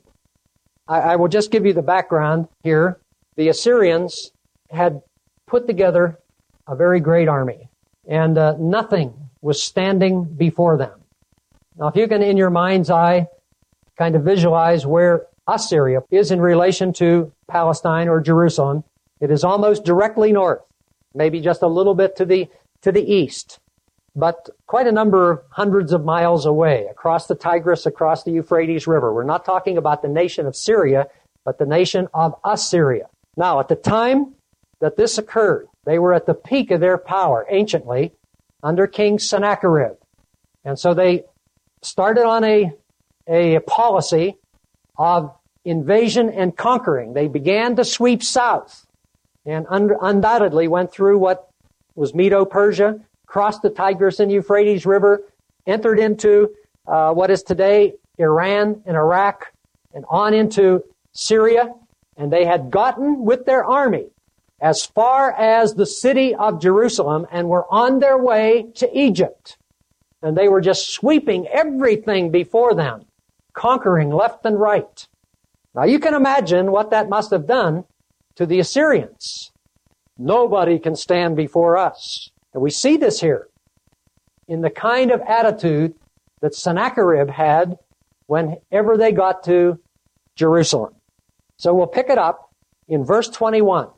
[0.89, 3.01] I, I will just give you the background here.
[3.37, 4.33] The Assyrians
[4.71, 5.03] had
[5.47, 6.19] put together
[6.67, 7.69] a very great army,
[8.09, 11.01] and uh, nothing was standing before them.
[11.79, 13.29] Now, if you can, in your mind's eye,
[13.97, 18.85] kind of visualize where Assyria is in relation to Palestine or Jerusalem,
[19.21, 20.63] it is almost directly north,
[21.15, 22.49] maybe just a little bit to the,
[22.83, 23.59] to the east,
[24.15, 28.87] but quite a number of hundreds of miles away, across the Tigris, across the Euphrates
[28.87, 29.13] River.
[29.13, 31.09] We're not talking about the nation of Syria,
[31.45, 33.09] but the nation of Assyria.
[33.37, 34.35] Now, at the time
[34.81, 38.13] that this occurred, they were at the peak of their power anciently
[38.63, 39.97] under King Sennacherib.
[40.65, 41.25] And so they
[41.83, 42.73] started on a,
[43.29, 44.37] a policy
[44.97, 45.35] of
[45.65, 47.13] invasion and conquering.
[47.13, 48.87] They began to sweep south
[49.45, 51.49] and un- undoubtedly went through what
[51.95, 55.23] was Medo-Persia, crossed the Tigris and Euphrates River,
[55.67, 56.55] entered into
[56.87, 59.53] uh, what is today Iran and Iraq,
[59.93, 61.73] and on into Syria,
[62.17, 64.07] and they had gotten with their army
[64.61, 69.59] as far as the city of Jerusalem and were on their way to Egypt
[70.23, 73.05] and they were just sweeping everything before them,
[73.57, 75.09] conquering left and right.
[75.75, 77.85] Now you can imagine what that must have done
[78.37, 79.51] to the Assyrians.
[80.17, 82.31] Nobody can stand before us.
[82.55, 83.49] And we see this here
[84.47, 85.95] in the kind of attitude
[86.41, 87.79] that Sennacherib had
[88.27, 89.81] whenever they got to
[90.37, 90.95] Jerusalem.
[91.57, 92.53] So we'll pick it up
[92.89, 93.89] in verse 21.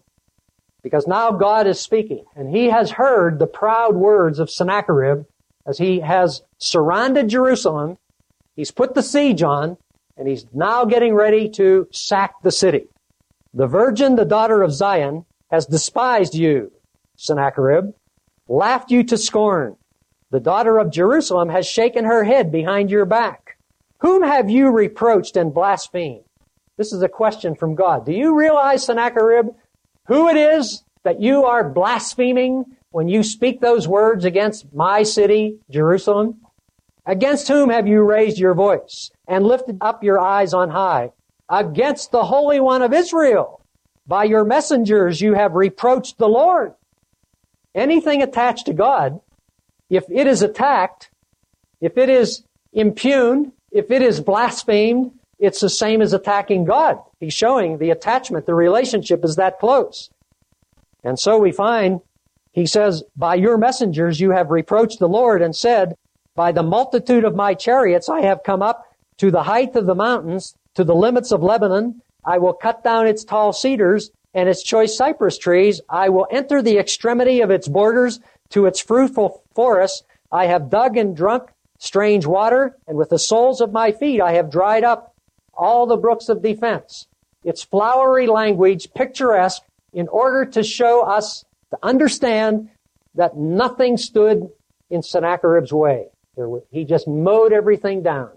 [0.83, 5.25] Because now God is speaking, and he has heard the proud words of Sennacherib
[5.67, 7.99] as he has surrounded Jerusalem,
[8.59, 9.79] he's put the siege on,
[10.17, 12.89] and he's now getting ready to sack the city.
[13.55, 16.73] The virgin, the daughter of Zion, has despised you,
[17.15, 17.95] Sennacherib,
[18.49, 19.77] laughed you to scorn.
[20.31, 23.59] The daughter of Jerusalem has shaken her head behind your back.
[23.99, 26.25] Whom have you reproached and blasphemed?
[26.77, 28.05] This is a question from God.
[28.05, 29.51] Do you realize, Sennacherib,
[30.07, 35.59] who it is that you are blaspheming when you speak those words against my city,
[35.71, 36.41] Jerusalem?
[37.09, 41.13] Against whom have you raised your voice and lifted up your eyes on high?
[41.49, 43.65] Against the Holy One of Israel.
[44.07, 46.75] By your messengers you have reproached the Lord.
[47.75, 49.21] Anything attached to God,
[49.89, 51.11] if it is attacked,
[51.81, 52.45] if it is
[52.75, 56.99] impugned, if it is blasphemed, it's the same as attacking God.
[57.21, 60.11] He's showing the attachment, the relationship is that close.
[61.03, 62.03] And so we find,
[62.53, 65.97] he says, by your messengers you have reproached the Lord and said,
[66.39, 69.95] by the multitude of my chariots I have come up to the height of the
[69.97, 72.01] mountains, to the limits of Lebanon.
[72.25, 75.81] I will cut down its tall cedars and its choice cypress trees.
[75.91, 78.21] I will enter the extremity of its borders
[78.51, 80.05] to its fruitful forests.
[80.31, 84.35] I have dug and drunk strange water, and with the soles of my feet I
[84.35, 85.17] have dried up
[85.55, 87.09] all the brooks of defense.
[87.43, 92.69] It's flowery language, picturesque, in order to show us, to understand
[93.17, 94.51] that nothing stood
[94.89, 96.11] in Sennacherib's way.
[96.71, 98.31] He just mowed everything down.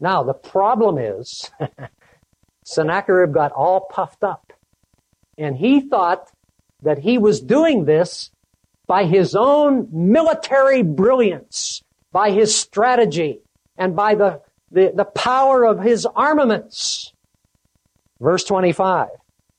[0.00, 1.50] Now, the problem is,
[2.64, 4.52] Sennacherib got all puffed up.
[5.36, 6.30] And he thought
[6.82, 8.30] that he was doing this
[8.86, 13.40] by his own military brilliance, by his strategy,
[13.76, 17.12] and by the, the, the power of his armaments.
[18.20, 19.08] Verse 25.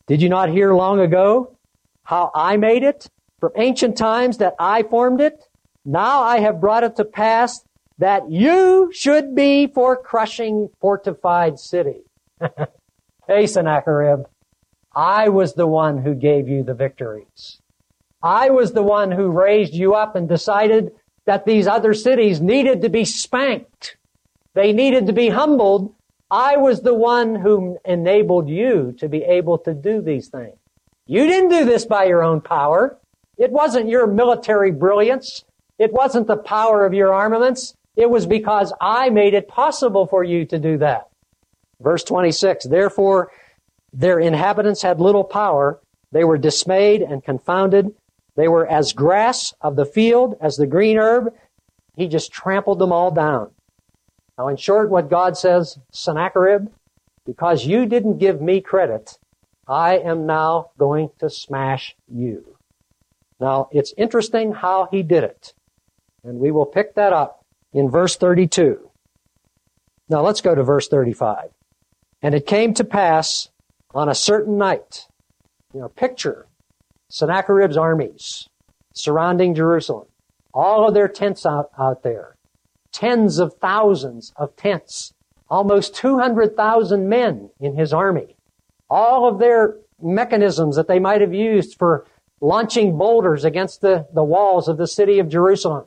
[0.08, 1.58] Did you not hear long ago
[2.04, 3.10] how I made it
[3.40, 5.45] from ancient times that I formed it?
[5.86, 7.64] Now I have brought it to pass
[8.00, 12.02] that you should be for crushing fortified city.
[13.28, 14.26] hey, Sennacherib,
[14.96, 17.62] I was the one who gave you the victories.
[18.24, 20.92] I was the one who raised you up and decided
[21.26, 23.98] that these other cities needed to be spanked.
[24.56, 25.94] They needed to be humbled.
[26.32, 30.58] I was the one who enabled you to be able to do these things.
[31.06, 32.98] You didn't do this by your own power.
[33.38, 35.46] It wasn't your military brilliance.
[35.78, 37.76] It wasn't the power of your armaments.
[37.96, 41.10] It was because I made it possible for you to do that.
[41.80, 43.32] Verse 26, therefore
[43.92, 45.80] their inhabitants had little power.
[46.12, 47.94] They were dismayed and confounded.
[48.36, 51.34] They were as grass of the field, as the green herb.
[51.96, 53.52] He just trampled them all down.
[54.38, 56.68] Now, in short, what God says, Sennacherib,
[57.26, 59.18] because you didn't give me credit,
[59.68, 62.58] I am now going to smash you.
[63.40, 65.54] Now, it's interesting how he did it.
[66.26, 68.90] And we will pick that up in verse 32.
[70.10, 71.52] Now, let's go to verse 35.
[72.22, 73.50] And it came to pass
[73.94, 75.08] on a certain night,
[75.74, 76.48] you know, picture
[77.10, 78.50] Sennacherib's armies
[78.94, 80.08] surrounding Jerusalem,
[80.54, 82.36] all of their tents out, out there,
[82.92, 85.14] tens of thousands of tents,
[85.50, 88.36] almost 200,000 men in his army,
[88.90, 92.08] all of their mechanisms that they might have used for
[92.42, 95.86] launching boulders against the, the walls of the city of Jerusalem,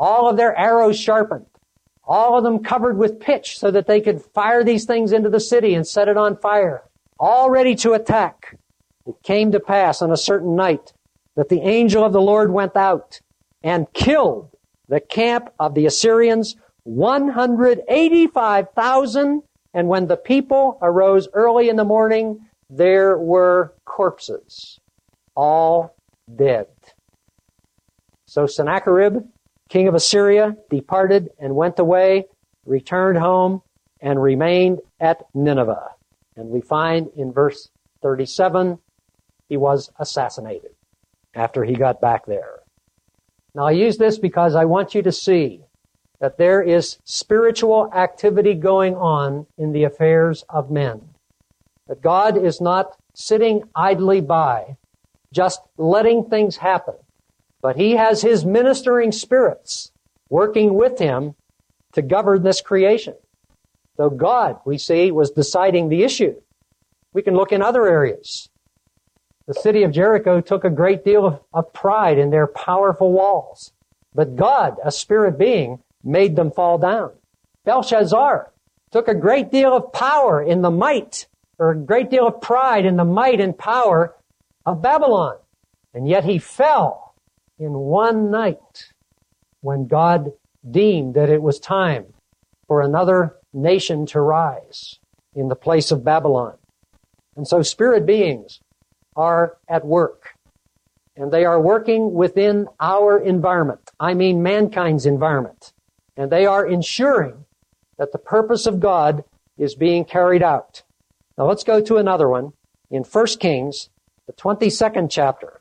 [0.00, 1.46] all of their arrows sharpened,
[2.02, 5.38] all of them covered with pitch so that they could fire these things into the
[5.38, 6.82] city and set it on fire,
[7.20, 8.56] all ready to attack.
[9.06, 10.94] It came to pass on a certain night
[11.36, 13.20] that the angel of the Lord went out
[13.62, 14.50] and killed
[14.88, 19.42] the camp of the Assyrians 185,000.
[19.74, 24.80] And when the people arose early in the morning, there were corpses,
[25.36, 25.94] all
[26.34, 26.66] dead.
[28.26, 29.22] So Sennacherib,
[29.70, 32.26] king of Assyria, departed and went away,
[32.66, 33.62] returned home,
[34.00, 35.90] and remained at Nineveh.
[36.36, 37.70] And we find in verse
[38.02, 38.78] 37
[39.48, 40.72] he was assassinated
[41.34, 42.60] after he got back there.
[43.54, 45.62] Now I use this because I want you to see
[46.20, 51.00] that there is spiritual activity going on in the affairs of men.
[51.88, 54.76] That God is not sitting idly by,
[55.32, 56.94] just letting things happen,
[57.62, 59.92] but He has His ministering spirits
[60.28, 61.34] working with Him
[61.92, 63.14] to govern this creation.
[63.96, 66.40] So God, we see, was deciding the issue.
[67.12, 68.48] We can look in other areas.
[69.46, 73.72] The city of Jericho took a great deal of, of pride in their powerful walls.
[74.14, 77.12] But God, a spirit being, made them fall down.
[77.64, 78.52] Belshazzar
[78.90, 81.26] took a great deal of power in the might,
[81.58, 84.16] or a great deal of pride in the might and power
[84.64, 85.36] of Babylon.
[85.94, 87.09] And yet he fell
[87.60, 88.88] in one night
[89.60, 90.32] when God
[90.68, 92.06] deemed that it was time
[92.66, 94.98] for another nation to rise
[95.34, 96.56] in the place of Babylon.
[97.36, 98.60] And so spirit beings
[99.14, 100.30] are at work.
[101.16, 103.90] And they are working within our environment.
[104.00, 105.72] I mean mankind's environment.
[106.16, 107.44] And they are ensuring
[107.98, 109.24] that the purpose of God
[109.58, 110.82] is being carried out.
[111.36, 112.52] Now let's go to another one
[112.90, 113.90] in 1 Kings,
[114.26, 115.59] the 22nd chapter.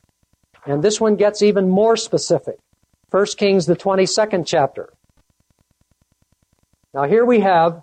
[0.69, 2.59] And this one gets even more specific.
[3.09, 4.93] 1 Kings, the 22nd chapter.
[6.93, 7.81] Now here we have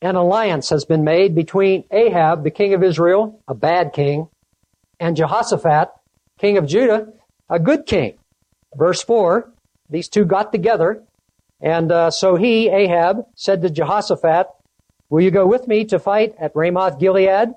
[0.00, 4.28] an alliance has been made between Ahab, the king of Israel, a bad king,
[4.98, 5.90] and Jehoshaphat,
[6.38, 7.08] king of Judah,
[7.50, 8.16] a good king.
[8.74, 9.52] Verse 4,
[9.90, 11.02] these two got together,
[11.60, 14.46] and uh, so he, Ahab, said to Jehoshaphat,
[15.10, 17.50] Will you go with me to fight at Ramoth Gilead?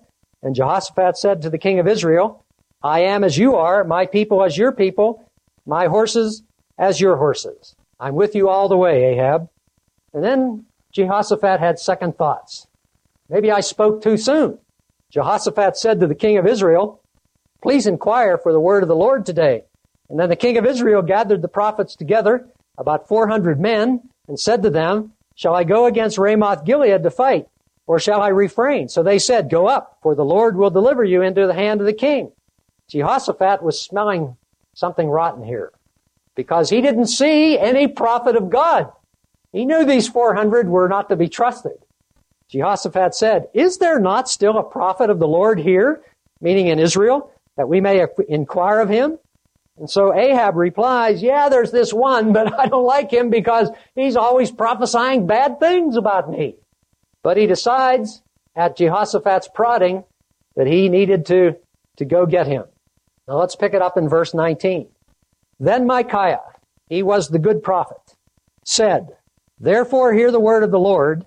[0.43, 2.43] And Jehoshaphat said to the king of Israel,
[2.84, 5.30] I am as you are, my people as your people,
[5.65, 6.43] my horses
[6.78, 7.75] as your horses.
[7.99, 9.49] I'm with you all the way, Ahab.
[10.13, 12.67] And then Jehoshaphat had second thoughts.
[13.30, 14.59] Maybe I spoke too soon.
[15.11, 17.01] Jehoshaphat said to the king of Israel,
[17.61, 19.63] Please inquire for the word of the Lord today.
[20.09, 22.47] And then the king of Israel gathered the prophets together,
[22.78, 27.47] about 400 men, and said to them, Shall I go against Ramoth Gilead to fight,
[27.88, 28.88] or shall I refrain?
[28.89, 31.88] So they said, Go up, for the Lord will deliver you into the hand of
[31.88, 32.32] the king.
[32.89, 34.38] Jehoshaphat was smelling
[34.73, 35.71] something rotten here
[36.35, 38.91] because he didn't see any prophet of God.
[39.51, 41.73] He knew these 400 were not to be trusted.
[42.49, 46.01] Jehoshaphat said, Is there not still a prophet of the Lord here,
[46.39, 49.17] meaning in Israel, that we may inquire of him?
[49.77, 54.15] And so Ahab replies, Yeah, there's this one, but I don't like him because he's
[54.15, 56.55] always prophesying bad things about me.
[57.21, 58.21] But he decides,
[58.55, 60.03] at Jehoshaphat's prodding,
[60.55, 61.57] that he needed to,
[61.97, 62.63] to go get him.
[63.28, 64.88] Now let's pick it up in verse 19.
[65.59, 66.41] Then Micaiah,
[66.88, 68.15] he was the good prophet,
[68.63, 69.09] said,
[69.59, 71.25] Therefore hear the word of the Lord.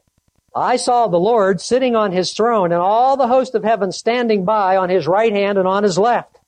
[0.55, 4.45] I saw the Lord sitting on his throne and all the host of heaven standing
[4.45, 6.39] by on his right hand and on his left.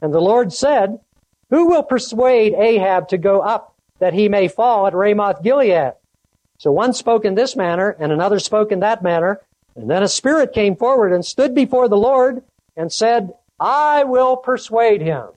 [0.00, 0.98] And the Lord said,
[1.50, 5.92] Who will persuade Ahab to go up that he may fall at Ramoth Gilead?
[6.58, 9.40] So one spoke in this manner and another spoke in that manner.
[9.74, 12.42] And then a spirit came forward and stood before the Lord
[12.76, 15.28] and said, I will persuade him.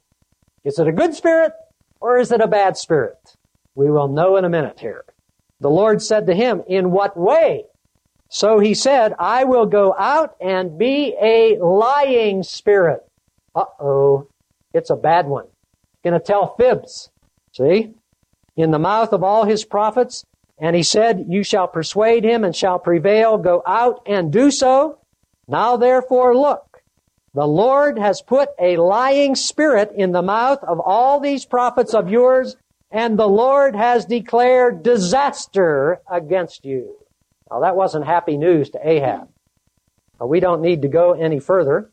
[0.63, 1.53] Is it a good spirit
[2.01, 3.17] or is it a bad spirit?
[3.75, 5.05] We will know in a minute here.
[5.61, 7.65] The Lord said to him, In what way?
[8.29, 13.01] So he said, I will go out and be a lying spirit.
[13.55, 14.27] Uh oh.
[14.73, 15.47] It's a bad one.
[16.03, 17.09] Gonna tell fibs.
[17.53, 17.93] See?
[18.55, 20.23] In the mouth of all his prophets.
[20.59, 23.37] And he said, You shall persuade him and shall prevail.
[23.37, 24.99] Go out and do so.
[25.47, 26.68] Now therefore look.
[27.39, 32.09] The Lord has put a lying spirit in the mouth of all these prophets of
[32.09, 32.57] yours,
[32.91, 36.97] and the Lord has declared disaster against you.
[37.49, 39.29] Now that wasn't happy news to Ahab.
[40.19, 41.89] We don't need to go any further.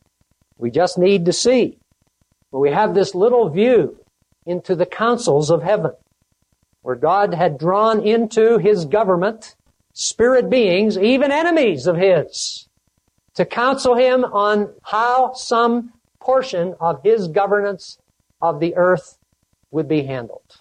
[0.58, 1.78] We just need to see.
[2.50, 4.00] But we have this little view
[4.46, 5.92] into the councils of heaven,
[6.82, 9.54] where God had drawn into his government
[9.92, 12.65] spirit beings, even enemies of his
[13.36, 17.98] to counsel him on how some portion of his governance
[18.42, 19.18] of the earth
[19.70, 20.60] would be handled.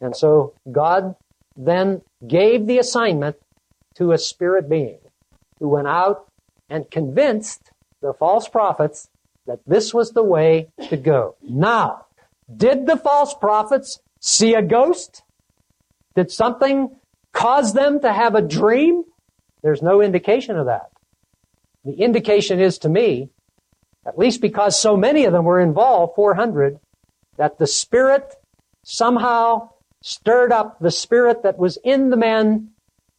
[0.00, 1.14] And so God
[1.56, 3.36] then gave the assignment
[3.96, 4.98] to a spirit being
[5.60, 6.26] who went out
[6.68, 7.70] and convinced
[8.00, 9.08] the false prophets
[9.46, 11.36] that this was the way to go.
[11.42, 12.06] Now,
[12.54, 15.22] did the false prophets see a ghost?
[16.16, 16.96] Did something
[17.32, 19.04] cause them to have a dream?
[19.62, 20.90] There's no indication of that.
[21.84, 23.30] The indication is to me,
[24.06, 26.78] at least because so many of them were involved, 400,
[27.36, 28.34] that the Spirit
[28.82, 29.70] somehow
[30.00, 32.70] stirred up the Spirit that was in the men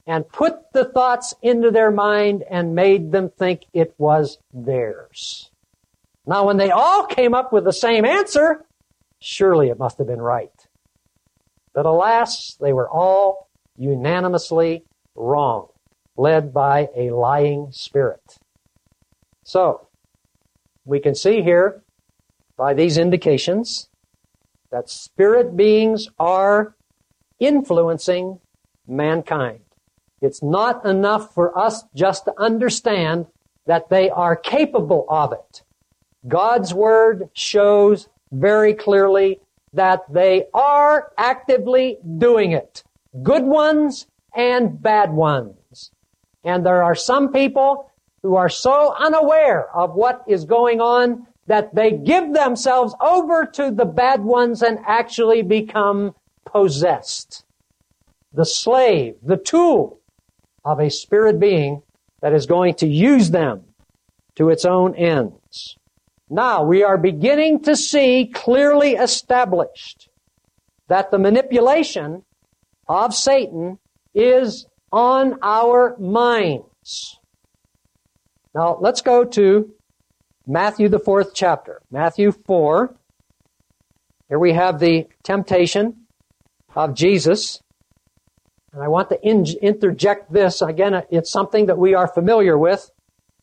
[0.08, 5.50] and put the thoughts into their mind and made them think it was theirs.
[6.28, 8.66] Now, when they all came up with the same answer,
[9.20, 10.52] surely it must have been right.
[11.74, 14.86] But alas, they were all unanimously
[15.16, 15.68] wrong,
[16.18, 18.38] led by a lying spirit.
[19.46, 19.88] So,
[20.86, 21.84] we can see here
[22.58, 23.90] by these indications
[24.72, 26.76] that spirit beings are
[27.40, 28.40] influencing
[28.88, 29.60] mankind.
[30.20, 33.28] It's not enough for us just to understand
[33.68, 35.62] that they are capable of it.
[36.28, 39.42] God's Word shows very clearly
[39.74, 42.84] that they are actively doing it.
[43.22, 45.92] Good ones and bad ones.
[46.44, 47.92] And there are some people
[48.26, 53.70] who are so unaware of what is going on that they give themselves over to
[53.70, 57.46] the bad ones and actually become possessed.
[58.34, 60.00] The slave, the tool
[60.64, 61.84] of a spirit being
[62.22, 63.66] that is going to use them
[64.38, 65.78] to its own ends.
[66.28, 70.10] Now we are beginning to see clearly established
[70.88, 72.24] that the manipulation
[72.88, 73.78] of Satan
[74.16, 77.20] is on our minds.
[78.56, 79.74] Now let's go to
[80.48, 81.82] Matthew, the fourth chapter.
[81.92, 82.96] Matthew 4.
[84.30, 86.06] Here we have the temptation
[86.74, 87.60] of Jesus.
[88.72, 90.62] and I want to in- interject this.
[90.62, 92.90] Again, it's something that we are familiar with,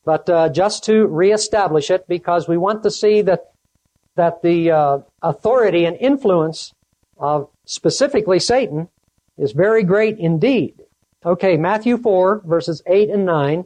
[0.02, 3.50] but uh, just to reestablish it because we want to see that
[4.14, 6.72] that the uh, authority and influence
[7.16, 8.88] of specifically Satan
[9.38, 10.82] is very great indeed.
[11.24, 13.64] Okay, Matthew 4 verses 8 and 9.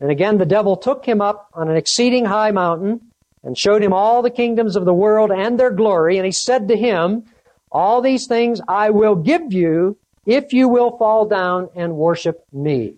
[0.00, 3.00] And again, the devil took him up on an exceeding high mountain
[3.42, 6.16] and showed him all the kingdoms of the world and their glory.
[6.16, 7.24] And he said to him,
[7.70, 12.94] all these things I will give you if you will fall down and worship me.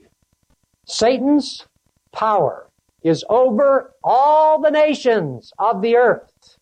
[0.85, 1.67] Satan's
[2.13, 2.69] power
[3.03, 6.59] is over all the nations of the earth.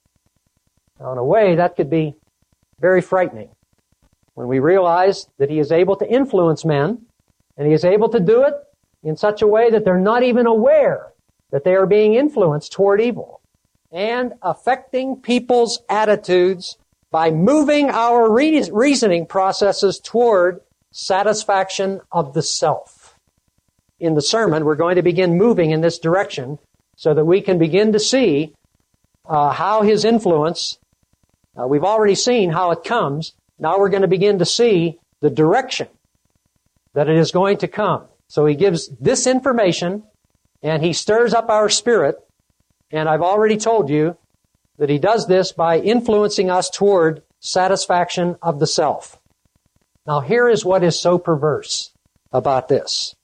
[0.98, 2.14] Now, in a way, that could be
[2.80, 3.50] very frightening
[4.34, 7.06] when we realize that he is able to influence men
[7.56, 8.54] and he is able to do it
[9.04, 11.12] in such a way that they're not even aware
[11.50, 13.40] that they are being influenced toward evil
[13.92, 16.76] and affecting people's attitudes
[17.12, 23.16] by moving our reasoning processes toward satisfaction of the self.
[24.00, 26.58] In the sermon, we're going to begin moving in this direction
[26.96, 28.54] so that we can begin to see
[29.26, 30.78] uh, how his influence,
[31.56, 33.34] uh, we've already seen how it comes.
[33.58, 35.88] Now we're going to begin to see the direction
[36.94, 38.06] that it is going to come.
[38.28, 40.04] So he gives this information
[40.62, 42.16] and he stirs up our spirit.
[42.90, 44.16] And I've already told you
[44.78, 49.20] that he does this by influencing us toward satisfaction of the self.
[50.06, 51.92] Now here is what is so perverse
[52.32, 53.14] about this.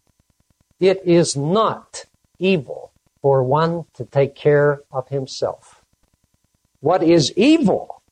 [0.78, 2.04] It is not
[2.38, 5.82] evil for one to take care of himself.
[6.80, 8.02] What is evil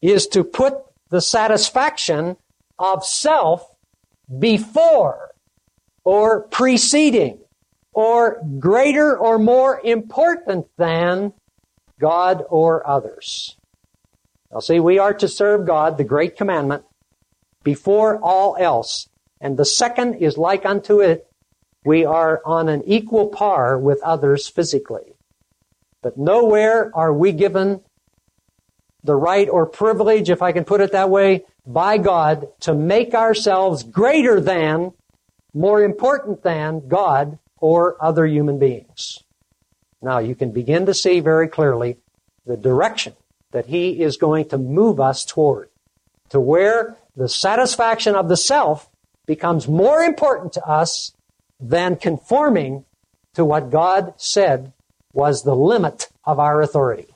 [0.00, 0.74] is to put
[1.10, 2.36] the satisfaction
[2.78, 3.74] of self
[4.38, 5.23] before
[6.04, 7.40] or preceding
[7.92, 11.32] or greater or more important than
[11.98, 13.56] God or others.
[14.52, 16.84] Now see, we are to serve God, the great commandment,
[17.62, 19.08] before all else.
[19.40, 21.26] And the second is like unto it,
[21.84, 25.14] we are on an equal par with others physically.
[26.02, 27.80] But nowhere are we given
[29.02, 33.14] the right or privilege, if I can put it that way, by God to make
[33.14, 34.92] ourselves greater than,
[35.54, 39.22] more important than God or other human beings.
[40.02, 41.96] Now you can begin to see very clearly
[42.44, 43.14] the direction
[43.52, 45.70] that He is going to move us toward,
[46.28, 48.90] to where the satisfaction of the self
[49.26, 51.14] becomes more important to us
[51.60, 52.84] than conforming
[53.34, 54.72] to what God said
[55.12, 57.06] was the limit of our authority.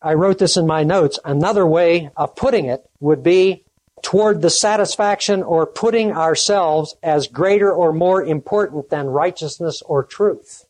[0.00, 1.18] I wrote this in my notes.
[1.24, 3.64] Another way of putting it would be
[4.02, 10.66] toward the satisfaction or putting ourselves as greater or more important than righteousness or truth.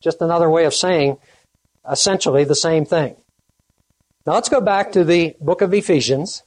[0.00, 1.18] Just another way of saying
[1.90, 3.16] essentially the same thing.
[4.26, 6.42] Now let's go back to the book of Ephesians.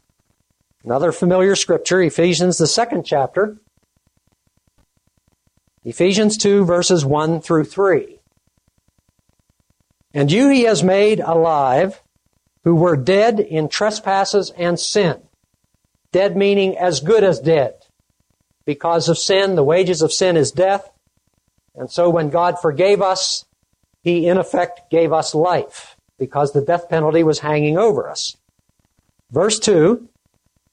[0.83, 3.57] Another familiar scripture, Ephesians, the second chapter.
[5.85, 8.19] Ephesians 2 verses 1 through 3.
[10.13, 12.01] And you he has made alive
[12.63, 15.21] who were dead in trespasses and sin.
[16.11, 17.75] Dead meaning as good as dead.
[18.65, 20.91] Because of sin, the wages of sin is death.
[21.75, 23.45] And so when God forgave us,
[24.01, 28.35] He in effect gave us life because the death penalty was hanging over us.
[29.31, 30.07] Verse 2,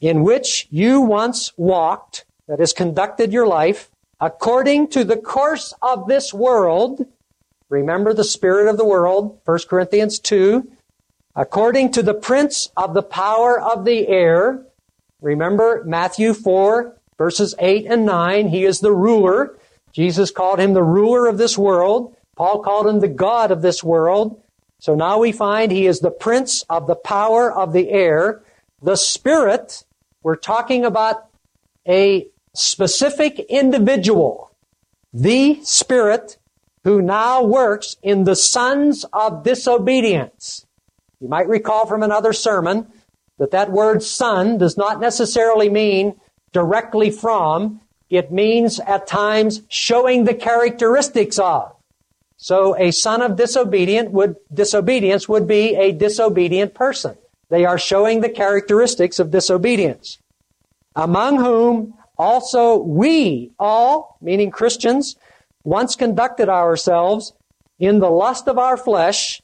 [0.01, 6.07] in which you once walked, that is conducted your life, according to the course of
[6.07, 7.07] this world.
[7.69, 10.71] Remember the spirit of the world, 1 Corinthians 2.
[11.35, 14.66] According to the prince of the power of the air.
[15.21, 18.49] Remember Matthew 4, verses 8 and 9.
[18.49, 19.59] He is the ruler.
[19.93, 22.15] Jesus called him the ruler of this world.
[22.37, 24.43] Paul called him the God of this world.
[24.79, 28.43] So now we find he is the prince of the power of the air.
[28.83, 29.85] The spirit,
[30.23, 31.29] we're talking about
[31.89, 34.51] a specific individual.
[35.15, 36.37] The spirit
[36.85, 40.67] who now works in the sons of disobedience.
[41.21, 42.87] You might recall from another sermon
[43.39, 46.19] that that word son does not necessarily mean
[46.53, 47.81] directly from.
[48.09, 51.75] It means at times showing the characteristics of.
[52.37, 57.17] So a son of disobedient would, disobedience would be a disobedient person.
[57.49, 60.19] They are showing the characteristics of disobedience.
[60.95, 65.17] Among whom also we all, meaning Christians,
[65.65, 67.33] once conducted ourselves
[67.79, 69.43] in the lust of our flesh,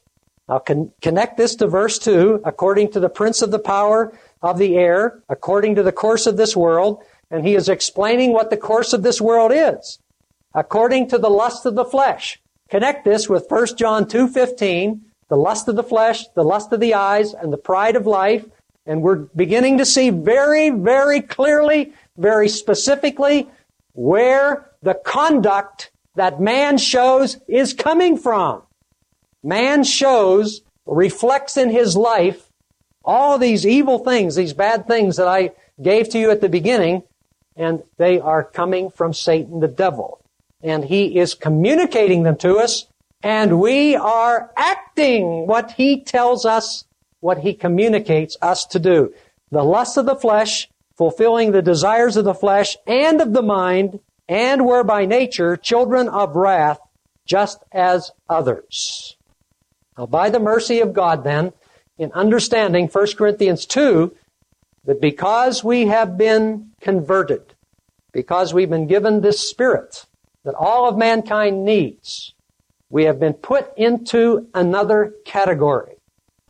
[0.53, 2.41] I'll con- connect this to verse 2.
[2.45, 6.37] According to the prince of the power of the air, according to the course of
[6.37, 9.97] this world, and he is explaining what the course of this world is.
[10.53, 12.39] According to the lust of the flesh.
[12.69, 16.93] Connect this with 1 John 2.15, the lust of the flesh, the lust of the
[16.93, 18.45] eyes, and the pride of life.
[18.85, 23.49] And we're beginning to see very, very clearly very specifically
[23.93, 28.61] where the conduct that man shows is coming from.
[29.43, 32.49] Man shows, reflects in his life
[33.03, 37.03] all these evil things, these bad things that I gave to you at the beginning,
[37.55, 40.21] and they are coming from Satan the devil.
[40.61, 42.87] And he is communicating them to us,
[43.21, 46.85] and we are acting what he tells us,
[47.19, 49.13] what he communicates us to do.
[49.51, 53.99] The lust of the flesh, fulfilling the desires of the flesh and of the mind,
[54.29, 56.79] and were by nature children of wrath,
[57.25, 59.17] just as others.
[59.97, 61.53] Now, by the mercy of God, then,
[61.97, 64.15] in understanding 1 Corinthians 2,
[64.85, 67.53] that because we have been converted,
[68.11, 70.05] because we've been given this Spirit
[70.43, 72.33] that all of mankind needs,
[72.89, 75.95] we have been put into another category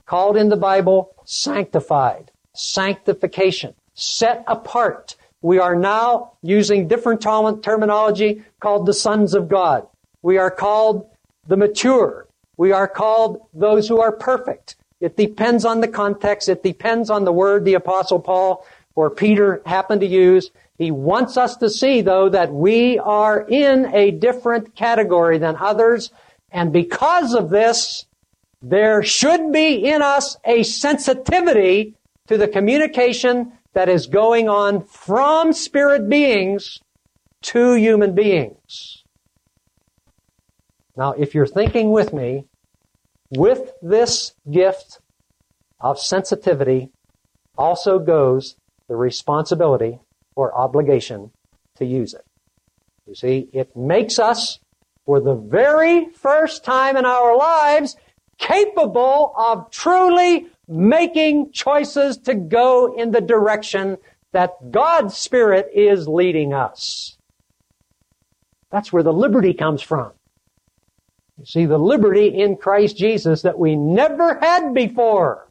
[0.05, 5.15] called in the Bible sanctified, sanctification, set apart.
[5.41, 9.87] We are now using different terminology called the sons of God.
[10.21, 11.09] We are called
[11.47, 12.27] the mature.
[12.57, 14.75] We are called those who are perfect.
[14.99, 16.47] It depends on the context.
[16.47, 20.51] It depends on the word the apostle Paul or Peter happened to use.
[20.77, 26.11] He wants us to see though that we are in a different category than others.
[26.51, 28.05] And because of this,
[28.61, 31.95] there should be in us a sensitivity
[32.27, 36.79] to the communication that is going on from spirit beings
[37.41, 39.02] to human beings.
[40.95, 42.45] Now, if you're thinking with me,
[43.31, 44.99] with this gift
[45.79, 46.89] of sensitivity
[47.57, 48.55] also goes
[48.87, 49.99] the responsibility
[50.35, 51.31] or obligation
[51.77, 52.25] to use it.
[53.07, 54.59] You see, it makes us,
[55.05, 57.95] for the very first time in our lives,
[58.37, 63.97] capable of truly making choices to go in the direction
[64.31, 67.17] that God's Spirit is leading us.
[68.71, 70.13] That's where the liberty comes from.
[71.37, 75.49] You see, the liberty in Christ Jesus that we never had before.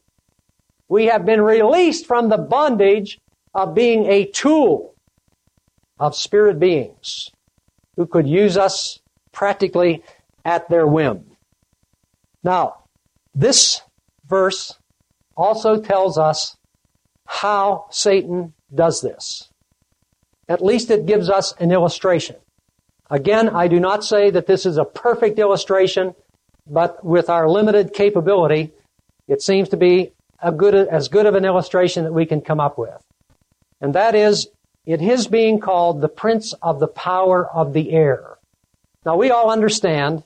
[0.88, 3.18] We have been released from the bondage
[3.54, 4.94] of being a tool
[5.98, 7.30] of spirit beings
[7.96, 9.00] who could use us
[9.32, 10.02] practically
[10.44, 11.36] at their whim.
[12.42, 12.84] Now,
[13.34, 13.82] this
[14.26, 14.78] verse
[15.36, 16.56] also tells us
[17.26, 19.48] how Satan does this.
[20.48, 22.36] At least it gives us an illustration.
[23.12, 26.14] Again, I do not say that this is a perfect illustration,
[26.66, 28.72] but with our limited capability,
[29.28, 30.12] it seems to be
[30.56, 33.04] good, as good of an illustration that we can come up with.
[33.82, 34.48] And that is,
[34.86, 38.38] it is being called the prince of the power of the air.
[39.04, 40.22] Now we all understand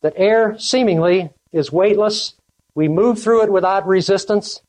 [0.00, 2.32] that air seemingly is weightless.
[2.74, 4.62] We move through it without resistance.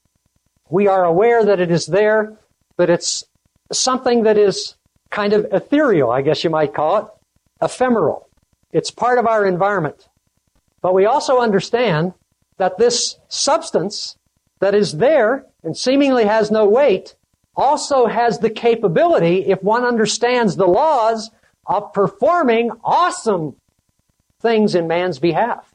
[0.69, 2.33] We are aware that it is there,
[2.75, 3.23] but it's
[3.71, 4.75] something that is
[5.11, 7.05] kind of ethereal, I guess you might call it
[7.61, 8.29] ephemeral.
[8.71, 10.07] It's part of our environment.
[10.81, 12.13] But we also understand
[12.57, 14.17] that this substance
[14.59, 17.15] that is there and seemingly has no weight
[17.55, 21.31] also has the capability, if one understands the laws,
[21.65, 23.55] of performing awesome
[24.39, 25.73] things in man's behalf.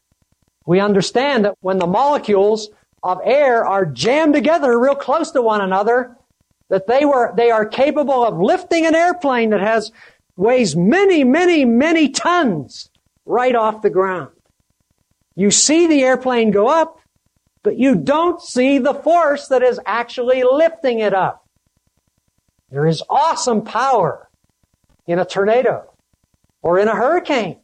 [0.64, 2.70] We understand that when the molecules
[3.02, 6.16] of air are jammed together real close to one another,
[6.68, 9.92] that they were, they are capable of lifting an airplane that has
[10.36, 12.90] weighs many, many, many tons
[13.24, 14.30] right off the ground.
[15.34, 16.98] You see the airplane go up,
[17.62, 21.46] but you don't see the force that is actually lifting it up.
[22.70, 24.28] There is awesome power
[25.06, 25.90] in a tornado
[26.62, 27.58] or in a hurricane.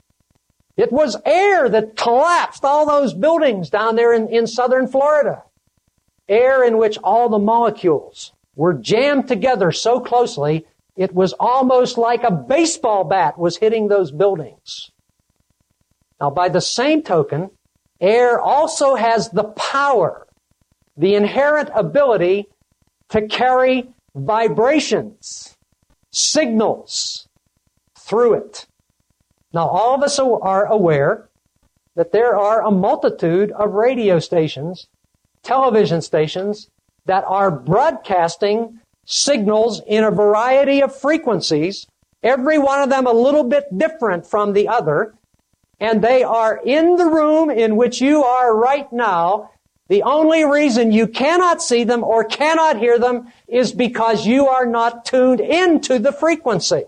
[0.77, 5.43] It was air that collapsed all those buildings down there in, in southern Florida.
[6.29, 10.67] Air in which all the molecules were jammed together so closely
[10.99, 14.91] it was almost like a baseball bat was hitting those buildings.
[16.21, 17.51] Now, by the same token,
[18.01, 20.27] air also has the power,
[20.97, 22.49] the inherent ability
[23.11, 25.57] to carry vibrations,
[26.11, 27.29] signals
[27.97, 28.67] through it.
[29.53, 31.29] Now, all of us are aware
[31.95, 34.89] that there are a multitude of radio stations,
[35.45, 36.69] television stations
[37.07, 41.87] that are broadcasting signals in a variety of frequencies,
[42.23, 45.15] every one of them a little bit different from the other,
[45.81, 49.51] and they are in the room in which you are right now.
[49.89, 54.67] The only reason you cannot see them or cannot hear them is because you are
[54.67, 56.85] not tuned into the frequency.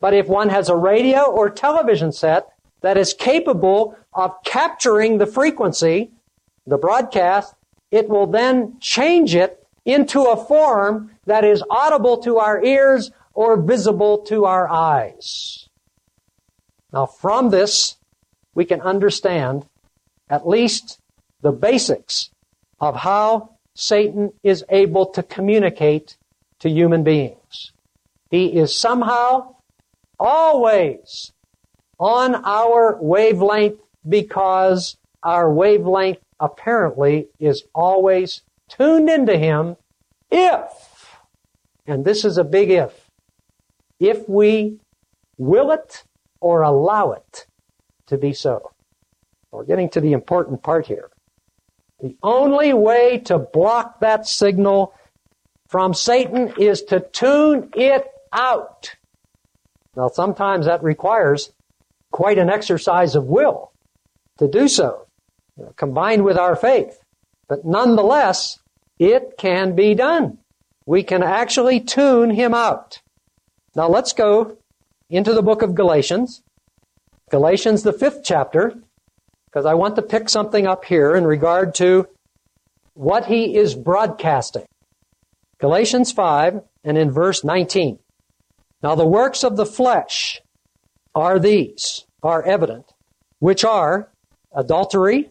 [0.00, 2.48] But if one has a radio or television set
[2.80, 6.10] that is capable of capturing the frequency,
[6.66, 7.54] the broadcast,
[7.92, 13.56] it will then change it into a form that is audible to our ears or
[13.56, 15.68] visible to our eyes.
[16.92, 17.96] Now from this,
[18.54, 19.66] we can understand
[20.28, 20.98] at least
[21.40, 22.30] the basics
[22.80, 26.16] of how Satan is able to communicate
[26.60, 27.72] to human beings.
[28.30, 29.56] He is somehow
[30.18, 31.32] always
[31.98, 33.78] on our wavelength
[34.08, 39.76] because our wavelength apparently is always tuned into him
[40.30, 41.18] if,
[41.86, 43.10] and this is a big if,
[43.98, 44.78] if we
[45.38, 46.04] will it
[46.40, 47.46] or allow it
[48.06, 48.72] to be so.
[49.50, 51.10] We're getting to the important part here.
[52.00, 54.94] The only way to block that signal
[55.68, 58.94] from Satan is to tune it out.
[59.96, 61.52] Now sometimes that requires
[62.10, 63.72] quite an exercise of will
[64.38, 65.06] to do so,
[65.76, 67.02] combined with our faith.
[67.48, 68.58] But nonetheless,
[68.98, 70.38] it can be done.
[70.84, 73.00] We can actually tune him out.
[73.74, 74.58] Now let's go
[75.10, 76.42] into the book of Galatians.
[77.30, 78.74] Galatians, the fifth chapter,
[79.46, 82.08] because I want to pick something up here in regard to
[82.94, 84.66] what he is broadcasting.
[85.58, 87.98] Galatians 5 and in verse 19.
[88.82, 90.40] Now the works of the flesh
[91.14, 92.92] are these, are evident,
[93.38, 94.10] which are
[94.54, 95.30] adultery,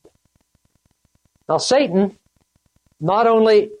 [1.51, 2.17] Now, Satan
[3.01, 3.71] not only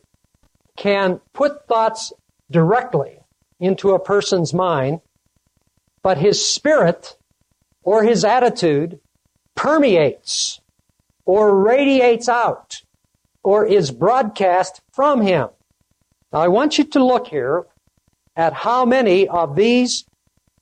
[0.75, 2.11] can put thoughts
[2.51, 3.19] directly
[3.61, 4.99] into a person's mind,
[6.03, 7.15] but his spirit
[7.81, 8.99] or his attitude
[9.55, 10.59] permeates
[11.23, 12.81] or radiates out
[13.41, 15.47] or is broadcast from him.
[16.33, 17.67] Now, I want you to look here
[18.35, 20.03] at how many of these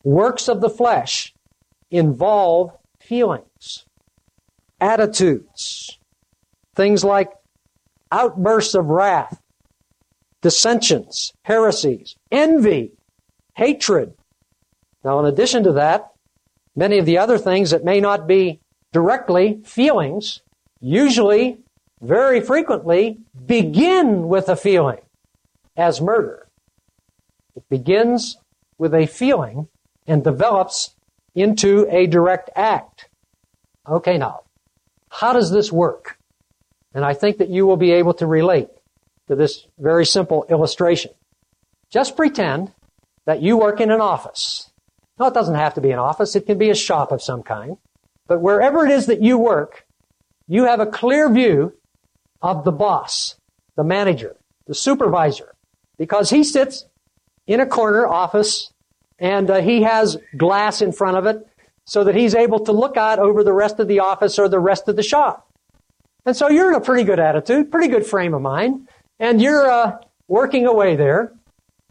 [0.03, 1.33] works of the flesh
[1.89, 3.87] involve feelings,
[4.79, 5.98] attitudes,
[6.79, 7.33] Things like
[8.09, 9.41] outbursts of wrath,
[10.41, 12.93] dissensions, heresies, envy,
[13.57, 14.13] hatred.
[15.03, 16.13] Now, in addition to that,
[16.77, 18.61] many of the other things that may not be
[18.93, 20.39] directly feelings,
[20.79, 21.57] usually,
[21.99, 25.01] very frequently, begin with a feeling
[25.75, 26.47] as murder.
[27.57, 28.37] It begins
[28.77, 29.67] with a feeling
[30.07, 30.95] and develops
[31.35, 33.09] into a direct act.
[33.85, 34.43] Okay, now,
[35.09, 36.18] how does this work?
[36.93, 38.69] And I think that you will be able to relate
[39.27, 41.11] to this very simple illustration.
[41.89, 42.71] Just pretend
[43.25, 44.71] that you work in an office.
[45.19, 46.35] No, it doesn't have to be an office.
[46.35, 47.77] It can be a shop of some kind.
[48.27, 49.85] But wherever it is that you work,
[50.47, 51.73] you have a clear view
[52.41, 53.35] of the boss,
[53.75, 54.35] the manager,
[54.65, 55.55] the supervisor,
[55.97, 56.85] because he sits
[57.45, 58.71] in a corner office
[59.17, 61.45] and uh, he has glass in front of it
[61.85, 64.59] so that he's able to look out over the rest of the office or the
[64.59, 65.48] rest of the shop.
[66.25, 68.87] And so you're in a pretty good attitude, pretty good frame of mind,
[69.19, 69.97] and you're uh,
[70.27, 71.33] working away there.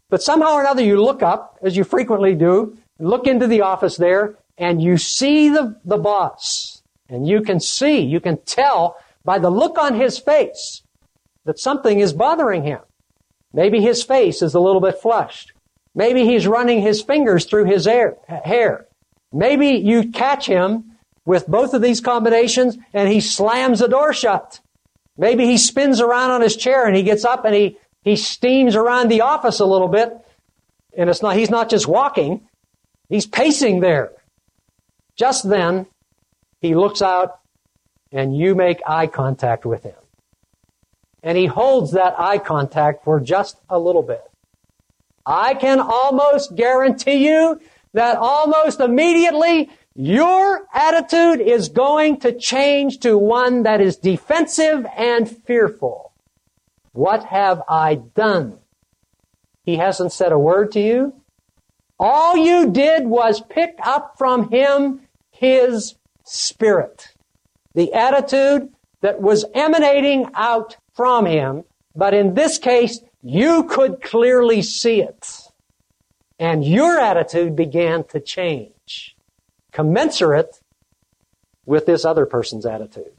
[0.09, 3.97] But somehow or another, you look up, as you frequently do, look into the office
[3.97, 6.81] there, and you see the, the boss.
[7.07, 10.83] And you can see, you can tell by the look on his face
[11.45, 12.79] that something is bothering him.
[13.53, 15.53] Maybe his face is a little bit flushed.
[15.95, 18.85] Maybe he's running his fingers through his hair.
[19.31, 20.88] Maybe you catch him
[21.29, 24.59] with both of these combinations and he slams the door shut.
[25.15, 28.75] Maybe he spins around on his chair and he gets up and he, he steams
[28.75, 30.11] around the office a little bit.
[30.97, 32.49] And it's not, he's not just walking,
[33.09, 34.11] he's pacing there.
[35.17, 35.85] Just then,
[36.61, 37.41] he looks out
[38.11, 40.01] and you make eye contact with him.
[41.21, 44.23] And he holds that eye contact for just a little bit.
[45.27, 47.61] I can almost guarantee you
[47.93, 49.69] that almost immediately
[49.99, 56.13] your attitude is going to change to one that is defensive and fearful.
[56.93, 58.59] What have I done?
[59.65, 61.21] He hasn't said a word to you.
[61.99, 67.09] All you did was pick up from him his spirit.
[67.75, 68.69] The attitude
[69.01, 75.41] that was emanating out from him, but in this case, you could clearly see it.
[76.39, 79.17] And your attitude began to change
[79.71, 80.59] commensurate
[81.65, 83.11] with this other person's attitude.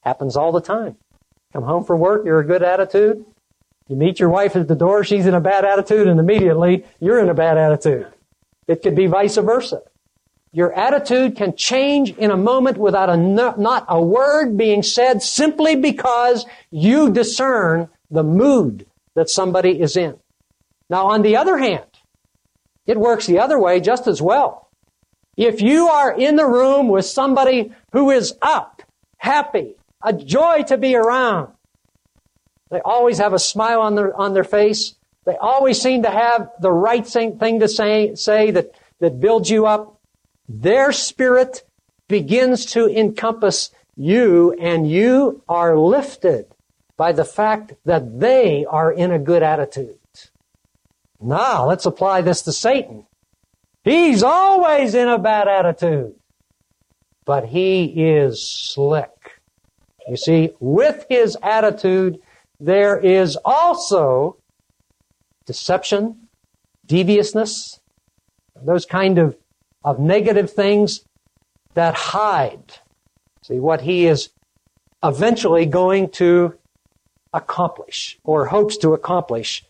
[0.00, 0.96] Happens all the time.
[1.52, 3.24] Come home from work, you're a good attitude.
[3.88, 7.20] You meet your wife at the door, she's in a bad attitude, and immediately you're
[7.20, 8.06] in a bad attitude.
[8.66, 9.82] It could be vice versa.
[10.52, 15.74] Your attitude can change in a moment without a, not a word being said simply
[15.74, 20.16] because you discern the mood that somebody is in.
[20.88, 21.86] Now, on the other hand,
[22.86, 24.63] it works the other way just as well.
[25.36, 28.82] If you are in the room with somebody who is up,
[29.16, 31.52] happy, a joy to be around,
[32.70, 34.94] they always have a smile on their, on their face.
[35.24, 39.66] They always seem to have the right thing to say, say that, that builds you
[39.66, 40.00] up.
[40.48, 41.62] Their spirit
[42.08, 46.46] begins to encompass you and you are lifted
[46.96, 49.98] by the fact that they are in a good attitude.
[51.20, 53.06] Now, let's apply this to Satan.
[53.84, 56.14] He's always in a bad attitude,
[57.26, 59.10] but he is slick.
[60.08, 62.18] You see, with his attitude,
[62.58, 64.38] there is also
[65.44, 66.28] deception,
[66.86, 67.78] deviousness,
[68.62, 69.36] those kind of,
[69.84, 71.04] of negative things
[71.74, 72.78] that hide.
[73.42, 74.30] See, what he is
[75.02, 76.54] eventually going to
[77.34, 79.66] accomplish or hopes to accomplish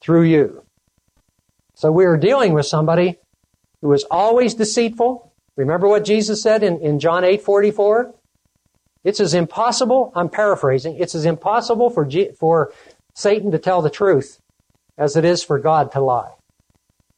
[0.00, 0.62] through you.
[1.74, 3.18] So we are dealing with somebody
[3.80, 5.32] who is always deceitful.
[5.56, 8.14] Remember what Jesus said in, in John 8 44?
[9.04, 12.72] It's as impossible, I'm paraphrasing, it's as impossible for, G, for
[13.14, 14.40] Satan to tell the truth
[14.98, 16.32] as it is for God to lie.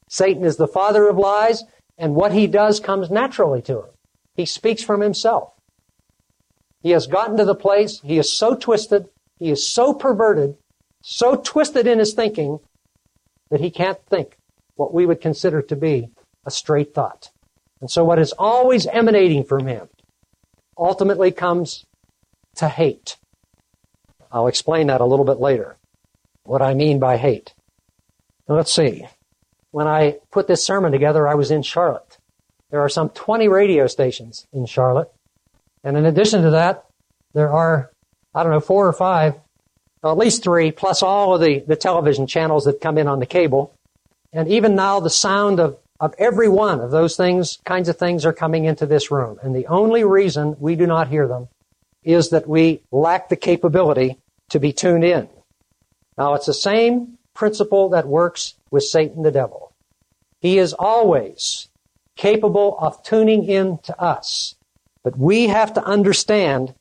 [0.09, 1.65] Satan is the father of lies,
[1.97, 3.91] and what he does comes naturally to him.
[4.35, 5.55] He speaks from himself.
[6.83, 10.57] He has gotten to the place, he is so twisted, he is so perverted,
[11.03, 12.61] so twisted in his thinking,
[13.51, 14.37] that he can't think
[14.77, 16.11] what we would consider to be
[16.49, 17.31] a straight thought.
[17.81, 19.89] And so what is always emanating from him
[20.77, 21.85] ultimately comes
[22.57, 23.17] to hate.
[24.33, 25.77] I'll explain that a little bit later,
[26.43, 27.55] what I mean by hate.
[28.49, 29.07] Now let's see.
[29.71, 32.19] When I put this sermon together, I was in Charlotte.
[32.71, 35.13] There are some 20 radio stations in Charlotte.
[35.85, 36.85] And in addition to that,
[37.35, 37.91] there are,
[38.35, 39.35] I don't know, four or five,
[40.03, 43.21] or at least three, plus all of the, the television channels that come in on
[43.21, 43.75] the cable.
[44.33, 48.25] And even now, the sound of, of every one of those things, kinds of things
[48.25, 49.39] are coming into this room.
[49.43, 51.49] And the only reason we do not hear them
[52.05, 54.19] is that we lack the capability
[54.51, 55.29] to be tuned in.
[56.17, 59.73] Now, it's the same principle that works with Satan the devil.
[60.41, 61.69] He is always
[62.17, 64.57] capable of tuning in to us.
[65.03, 66.75] But we have to understand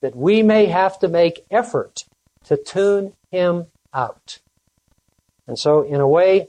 [0.00, 2.04] that we may have to make effort
[2.44, 4.38] to tune him out.
[5.46, 6.48] And so, in a way,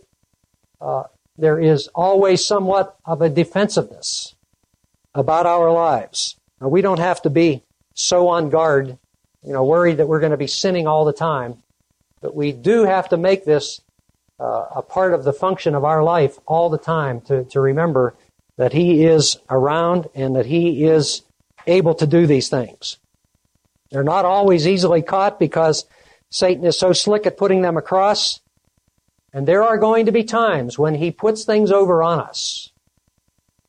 [0.82, 1.04] uh,
[1.40, 4.36] there is always somewhat of a defensiveness
[5.14, 6.36] about our lives.
[6.62, 7.64] Now, we don't have to be
[7.94, 8.98] so on guard,
[9.44, 11.64] you know, worried that we're going to be sinning all the time,
[12.22, 13.82] but we do have to make this
[14.40, 18.16] uh, a part of the function of our life all the time to, to remember
[18.58, 21.24] that He is around and that He is
[21.68, 22.98] able to do these things.
[23.92, 25.86] They're not always easily caught because
[26.30, 28.40] Satan is so slick at putting them across.
[29.34, 32.72] And there are going to be times when he puts things over on us.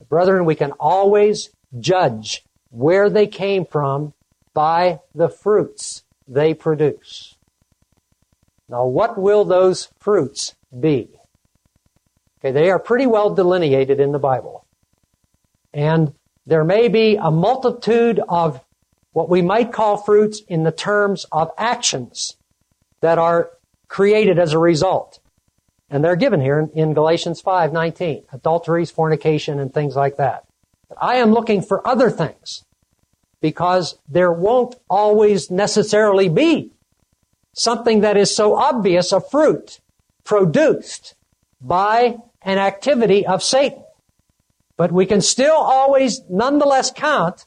[0.08, 4.12] Brethren, we can always judge where they came from
[4.54, 7.36] by the fruits they produce.
[8.68, 11.08] Now, what will those fruits be?
[12.38, 14.66] Okay, they are pretty well delineated in the Bible.
[15.72, 16.14] And
[16.46, 18.60] there may be a multitude of
[19.12, 22.36] what we might call fruits in the terms of actions
[23.00, 23.50] that are
[23.88, 25.19] created as a result.
[25.90, 30.44] And they're given here in, Galatians 5:19, adulteries, fornication, and things like that.
[30.88, 32.64] But I am looking for other things
[33.40, 36.72] because there won't always necessarily be
[37.52, 39.80] something that is so obvious a fruit
[40.22, 41.14] produced
[41.60, 43.82] by an activity of Satan.
[44.76, 47.44] But we can still always nonetheless count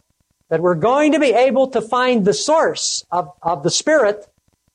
[0.50, 4.28] that we're going to be able to find the source of, of the Spirit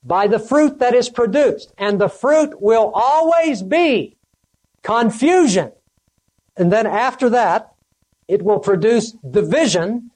[0.02, 1.72] by the fruit that is produced.
[1.76, 4.16] And the fruit will always be
[4.82, 5.72] confusion.
[6.56, 7.72] And then after that,
[8.26, 10.10] it will produce division.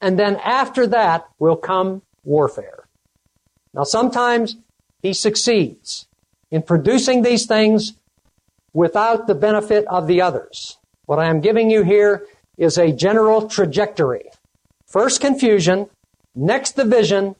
[0.00, 2.86] And then after that will come warfare.
[3.74, 4.56] Now sometimes
[5.02, 6.06] he succeeds
[6.50, 7.94] in producing these things
[8.72, 10.78] without the benefit of the others.
[11.06, 12.26] What I am giving you here
[12.56, 14.30] is a general trajectory.
[14.86, 15.88] First confusion,
[16.34, 17.36] next division,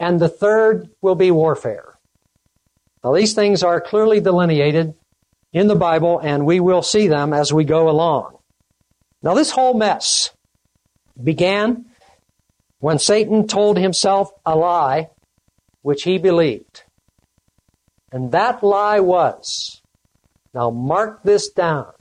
[0.00, 1.98] and the third will be warfare.
[3.04, 4.94] Now, these things are clearly delineated
[5.52, 8.38] in the Bible, and we will see them as we go along.
[9.22, 10.30] Now, this whole mess
[11.22, 11.84] began
[12.78, 15.10] when Satan told himself a lie
[15.82, 16.84] which he believed.
[18.10, 19.82] And that lie was,
[20.54, 21.92] now mark this down,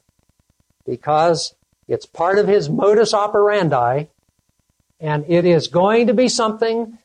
[0.86, 1.54] because
[1.88, 4.06] it's part of his modus operandi
[5.00, 6.99] and it is going to be something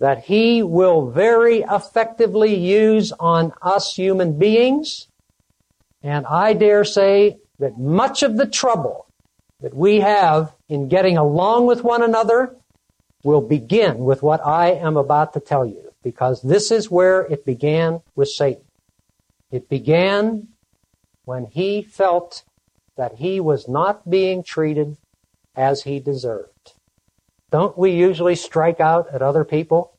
[0.00, 5.08] that he will very effectively use on us human beings.
[6.02, 9.06] And I dare say that much of the trouble
[9.60, 12.56] that we have in getting along with one another
[13.22, 17.44] will begin with what I am about to tell you, because this is where it
[17.44, 18.64] began with Satan.
[19.50, 20.48] It began
[21.26, 22.44] when he felt
[22.96, 24.96] that he was not being treated
[25.54, 26.59] as he deserved.
[27.50, 29.92] Don't we usually strike out at other people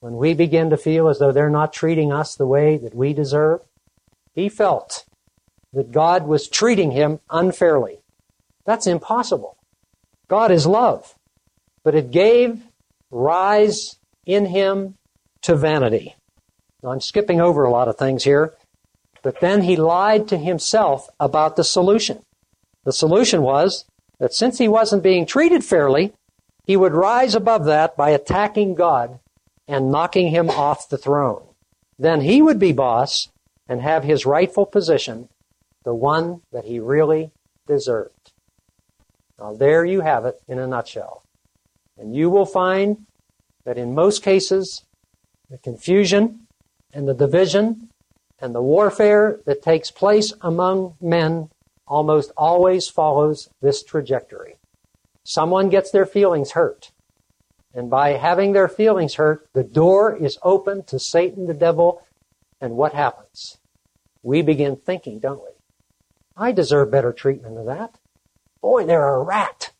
[0.00, 3.12] when we begin to feel as though they're not treating us the way that we
[3.12, 3.60] deserve?
[4.34, 5.04] He felt
[5.72, 7.98] that God was treating him unfairly.
[8.64, 9.56] That's impossible.
[10.28, 11.14] God is love.
[11.82, 12.62] But it gave
[13.10, 14.96] rise in him
[15.42, 16.14] to vanity.
[16.82, 18.54] Now, I'm skipping over a lot of things here,
[19.22, 22.24] but then he lied to himself about the solution.
[22.84, 23.84] The solution was
[24.18, 26.12] that since he wasn't being treated fairly,
[26.66, 29.20] he would rise above that by attacking God
[29.68, 31.44] and knocking him off the throne.
[31.98, 33.28] Then he would be boss
[33.68, 35.28] and have his rightful position,
[35.84, 37.30] the one that he really
[37.68, 38.32] deserved.
[39.38, 41.22] Now, there you have it in a nutshell.
[41.96, 43.06] And you will find
[43.64, 44.82] that in most cases,
[45.48, 46.46] the confusion
[46.92, 47.90] and the division
[48.40, 51.48] and the warfare that takes place among men
[51.86, 54.56] almost always follows this trajectory.
[55.26, 56.92] Someone gets their feelings hurt.
[57.74, 62.00] And by having their feelings hurt, the door is open to Satan, the devil,
[62.60, 63.58] and what happens?
[64.22, 65.50] We begin thinking, don't we?
[66.36, 67.98] I deserve better treatment than that.
[68.62, 69.72] Boy, they're a rat.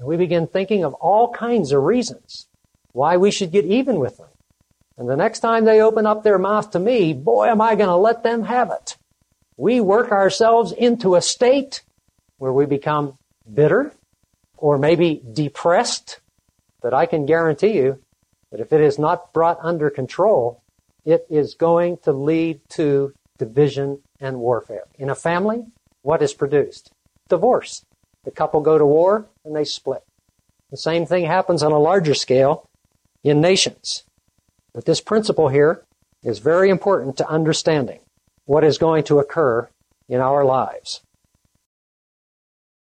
[0.00, 2.48] And we begin thinking of all kinds of reasons
[2.90, 4.28] why we should get even with them.
[4.96, 7.88] And the next time they open up their mouth to me, boy, am I going
[7.88, 8.96] to let them have it.
[9.56, 11.84] We work ourselves into a state
[12.38, 13.16] where we become
[13.52, 13.92] bitter
[14.58, 16.20] or maybe depressed.
[16.80, 18.00] But I can guarantee you
[18.50, 20.62] that if it is not brought under control,
[21.04, 24.84] it is going to lead to division and warfare.
[24.98, 25.64] In a family,
[26.02, 26.90] what is produced?
[27.28, 27.84] Divorce.
[28.24, 30.02] The couple go to war and they split.
[30.70, 32.68] The same thing happens on a larger scale
[33.24, 34.04] in nations.
[34.74, 35.82] But this principle here
[36.22, 38.00] is very important to understanding
[38.44, 39.68] what is going to occur
[40.08, 41.00] in our lives.